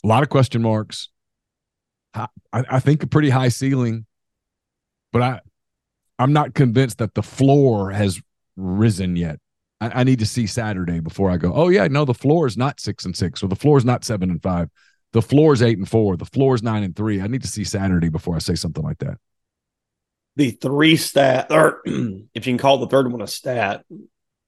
[0.04, 1.10] A lot of question marks.
[2.14, 4.06] I, I think a pretty high ceiling,
[5.12, 5.40] but I
[6.18, 8.22] I'm not convinced that the floor has
[8.56, 9.40] risen yet.
[9.82, 11.54] I, I, need to see Saturday before I go.
[11.54, 14.04] Oh yeah, no, the floor is not six and six, or the floor is not
[14.04, 14.70] seven and five.
[15.14, 16.18] The floor is eight and four.
[16.18, 17.22] The floor is nine and three.
[17.22, 19.18] I need to see Saturday before I say something like that.
[20.36, 23.86] The three stat, or if you can call the third one a stat,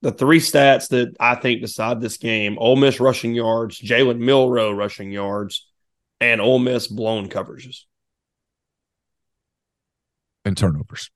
[0.02, 4.72] the three stats that I think decide this game: Ole Miss rushing yards, Jalen Milroe
[4.72, 5.68] rushing yards,
[6.20, 7.84] and Ole Miss blown coverages
[10.48, 11.12] and turnovers.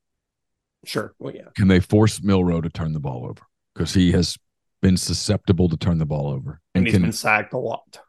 [0.85, 1.13] Sure.
[1.17, 1.49] Well, yeah.
[1.55, 3.41] Can they force Milroe to turn the ball over?
[3.81, 4.37] Because he has
[4.83, 6.61] been susceptible to turn the ball over.
[6.75, 7.99] And, and he's can, been sacked a lot.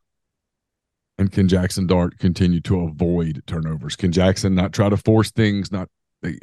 [1.17, 3.97] And can Jaxson Dart continue to avoid turnovers?
[3.97, 5.73] Can Jaxson not try to force things?
[5.73, 5.89] Not
[6.23, 6.35] eh,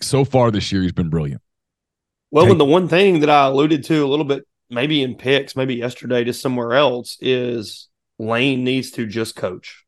[0.00, 1.42] so far this year, he's been brilliant.
[2.30, 5.14] Well, Take, and the one thing that I alluded to a little bit, maybe in
[5.16, 9.84] picks, maybe yesterday, just somewhere else, is Lane needs to just coach.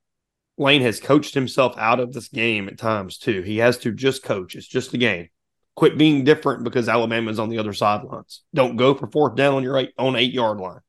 [0.58, 3.40] Lane has coached himself out of this game at times too.
[3.40, 4.54] He has to just coach.
[4.54, 5.30] It's just a game.
[5.76, 8.42] Quit being different because Alabama's on the other sidelines.
[8.54, 10.80] Don't go for fourth down on your eight, on eight yard line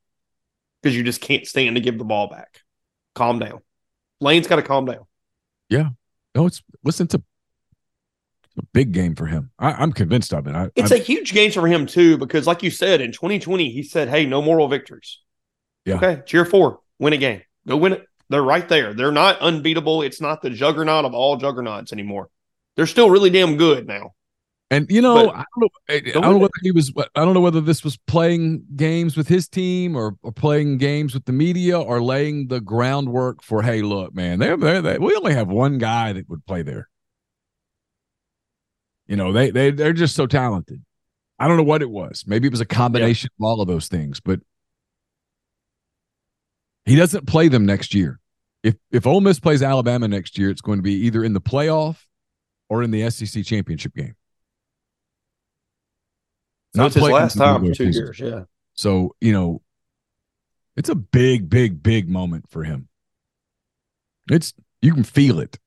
[0.81, 2.61] because you just can't stand to give the ball back.
[3.15, 3.61] Calm down.
[4.21, 5.05] Lane's got to calm down.
[5.69, 5.89] Yeah.
[6.35, 7.23] No, it's listen to
[8.57, 9.51] a big game for him.
[9.59, 10.55] I, am convinced of it.
[10.55, 13.69] I, it's I'm, a huge game for him too because, like you said, in 2020,
[13.69, 15.19] he said, "Hey, no moral victories."
[15.85, 15.95] Yeah.
[15.95, 18.05] Okay, cheer four, win a game, go win it.
[18.29, 18.93] They're right there.
[18.93, 20.01] They're not unbeatable.
[20.01, 22.29] It's not the juggernaut of all juggernauts anymore.
[22.75, 24.13] They're still really damn good now.
[24.71, 26.91] And you know, But- I don't know, I don't know whether he was.
[26.97, 31.13] I don't know whether this was playing games with his team or, or playing games
[31.13, 33.61] with the media or laying the groundwork for.
[33.61, 36.89] Hey, look, man, they're, they're, they we only have one guy that would play there.
[39.07, 40.83] You know, they they they're just so talented.
[41.37, 42.23] I don't know what it was.
[42.25, 44.39] Maybe it was a combination of all of those things, but
[46.85, 48.19] he doesn't play them next year.
[48.63, 51.41] If if Ole Miss plays Alabama next year, it's going to be either in the
[51.41, 52.05] playoff
[52.67, 54.15] or in the SEC championship game.
[56.75, 58.19] So it's his last time for two years.
[58.19, 58.43] Yeah.
[58.73, 59.61] So, you know,
[60.75, 62.89] it's a big, big, big moment for him.
[64.29, 65.57] It's you can feel it.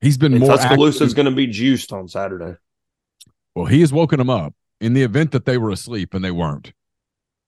[0.00, 2.56] He's been And more Tuscaloosa's active- going to be juiced on Saturday.
[3.54, 6.30] Well, he has woken them up in the event that they were asleep and they
[6.30, 6.72] weren't.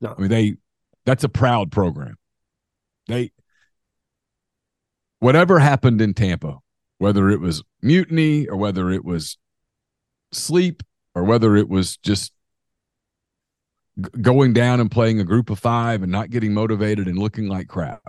[0.00, 0.14] No.
[0.16, 0.56] I mean, they
[1.04, 2.16] that's a proud program.
[3.06, 3.30] They
[5.20, 6.58] whatever happened in Tampa,
[6.98, 9.36] whether it was mutiny or whether it was
[10.32, 10.82] sleep
[11.14, 12.32] or whether it was just
[14.20, 17.68] going down and playing a group of 5 and not getting motivated and looking like
[17.68, 18.02] crap.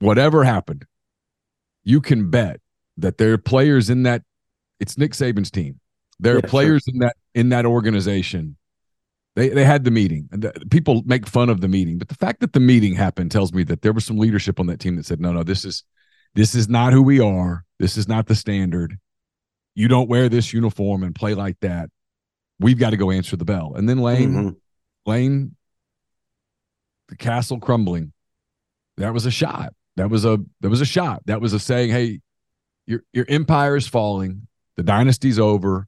[0.00, 0.84] Whatever happened,
[1.84, 2.60] you can bet
[2.96, 4.22] that there are players in that
[4.80, 5.80] it's Nick Saban's team.
[6.18, 6.48] There are Yeah, sure.
[6.50, 8.56] players in that in that organization.
[9.36, 10.28] They they had the meeting.
[10.32, 13.52] The, people make fun of the meeting, but the fact that the meeting happened tells
[13.52, 15.84] me that there was some leadership on that team that said, "No, no, this is
[16.34, 17.64] this is not who we are.
[17.78, 18.98] This is not the standard.
[19.76, 21.90] You don't wear this uniform and play like that.
[22.58, 24.56] We've got to go answer the bell." And then Lane Mhm.
[25.06, 25.56] Lane
[27.08, 28.12] the castle crumbling.
[28.96, 29.74] That was a shot.
[29.94, 31.22] That was a that was a shot.
[31.26, 32.20] That was a saying, "Hey,
[32.86, 34.48] your your empire is falling.
[34.76, 35.86] The dynasty's over."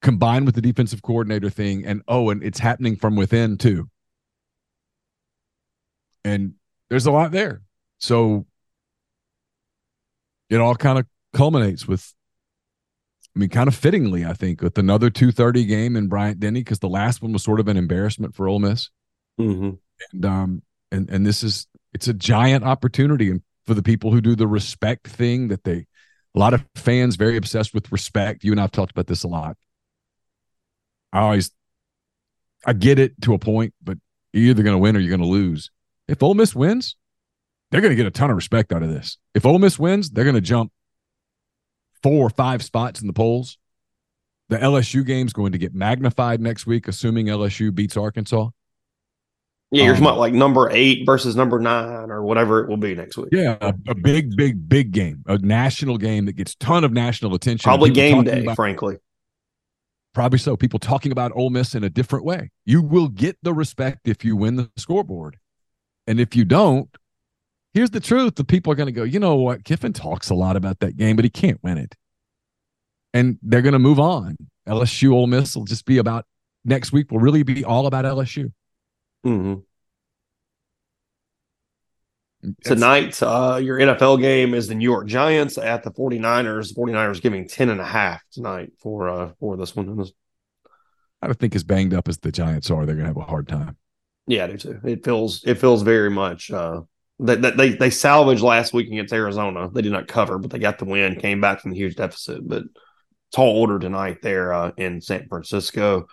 [0.00, 3.90] Combined with the defensive coordinator thing, and oh, and it's happening from within too.
[6.24, 6.54] And
[6.88, 7.62] there's a lot there.
[7.98, 8.46] So
[10.50, 12.14] it all kind of culminates with
[13.38, 16.80] I mean, kind of fittingly, I think, with another 230 game in Bryant Denny, because
[16.80, 18.90] the last one was sort of an embarrassment for Ole Miss.
[19.38, 19.78] Mhm.
[20.12, 24.20] And um and and this is it's a giant opportunity and for the people who
[24.20, 25.86] do the respect thing that they
[26.34, 28.42] a lot of fans very obsessed with respect.
[28.42, 29.56] You and I've talked about this a lot.
[31.12, 31.52] I always
[32.66, 33.98] I get it to a point, but
[34.32, 35.70] you're either going to win or you're going to lose.
[36.08, 36.96] If Ole Miss wins,
[37.70, 39.16] they're going to get a ton of respect out of this.
[39.32, 40.72] If Ole Miss wins, they're going to jump
[42.02, 43.58] four or five spots in the polls.
[44.48, 48.48] The LSU game's going to get magnified next week, assuming LSU beats Arkansas.
[49.70, 52.78] Yeah, you're Um, talking about like number eight versus number nine or whatever it will
[52.78, 53.28] be next week.
[53.32, 57.34] Yeah, a, a big, big, big game, a national game that gets ton of national
[57.34, 57.62] attention.
[57.68, 58.96] Probably game day, about- frankly.
[60.14, 60.56] Probably so.
[60.56, 62.50] People talking about Ole Miss in a different way.
[62.64, 65.36] You will get the respect if you win the scoreboard,
[66.06, 66.88] and if you don't,
[67.74, 69.04] here's the truth: the people are going to go.
[69.04, 69.64] You know what?
[69.64, 71.94] Kiffin talks a lot about that game, but he can't win it,
[73.14, 74.36] and they're going to move on.
[74.66, 76.26] LSU Ole Miss will just be about
[76.64, 77.10] next week.
[77.10, 78.52] Will really be all about LSU.
[79.24, 79.64] hmm
[82.62, 86.72] Tonight, uh, your NFL game is the New York Giants at the 49ers.
[86.72, 90.04] 49ers giving 10 and a half tonight for uh for this one.
[91.20, 93.30] I don't think as banged up as the Giants are, they're going to have a
[93.30, 93.76] hard time.
[94.26, 94.80] Yeah, I do too.
[94.84, 96.82] It feels it feels very much uh
[97.20, 99.70] that that they they salvaged last week against Arizona.
[99.72, 102.46] They did not cover, but they got the win, came back from the huge deficit.
[102.46, 102.64] But
[103.32, 106.06] tall order tonight there uh, in San Francisco.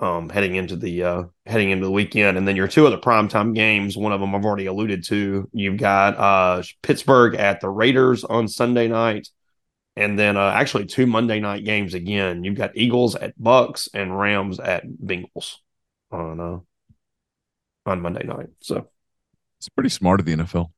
[0.00, 3.52] Um, heading into the uh, heading into the weekend, and then your two other primetime
[3.52, 3.96] games.
[3.96, 5.50] One of them I've already alluded to.
[5.52, 9.28] You've got uh, Pittsburgh at the Raiders on Sunday night,
[9.96, 12.44] and then uh, actually two Monday night games again.
[12.44, 15.56] You've got Eagles at Bucs and Rams at Bengals
[16.12, 16.58] on uh,
[17.90, 18.50] on Monday night.
[18.60, 18.86] So
[19.58, 20.70] It's pretty smart of the NFL.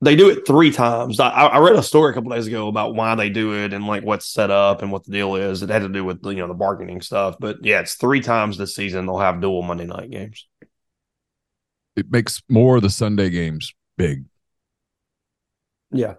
[0.00, 1.18] they do it three times.
[1.18, 3.86] I, I read a story a couple days ago about why they do it and
[3.86, 5.62] like what's set up and what the deal is.
[5.62, 8.58] It had to do with you know the bargaining stuff, but yeah, it's three times
[8.58, 10.46] this season they'll have dual Monday night games.
[11.96, 14.26] It makes more of the Sunday games big.
[15.90, 16.14] Yeah.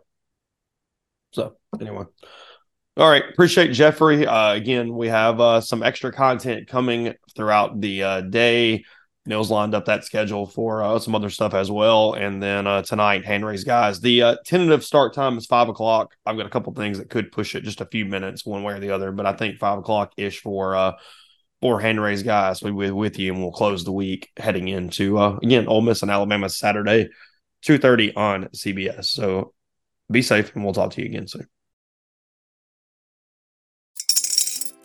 [1.32, 2.06] So anyway,
[2.98, 3.24] all right.
[3.30, 4.28] Appreciate Jeffrey.
[4.28, 8.84] Uh, again, we have uh, some extra content coming throughout the uh, day.
[9.30, 12.14] Nils lined up that schedule for uh, some other stuff as well.
[12.14, 14.02] And then uh, tonight, hand raised guys.
[14.02, 16.16] The uh, tentative start time is five o'clock.
[16.26, 18.74] I've got a couple things that could push it just a few minutes one way
[18.74, 20.94] or the other, but I think five o'clock ish for uh,
[21.62, 22.64] for hand raised guys.
[22.64, 26.02] We with with you, and we'll close the week heading into uh, again Ole Miss
[26.02, 27.10] and Alabama Saturday,
[27.62, 29.06] two thirty on CBS.
[29.06, 29.54] So
[30.12, 31.48] be safe, and we'll talk to you again soon.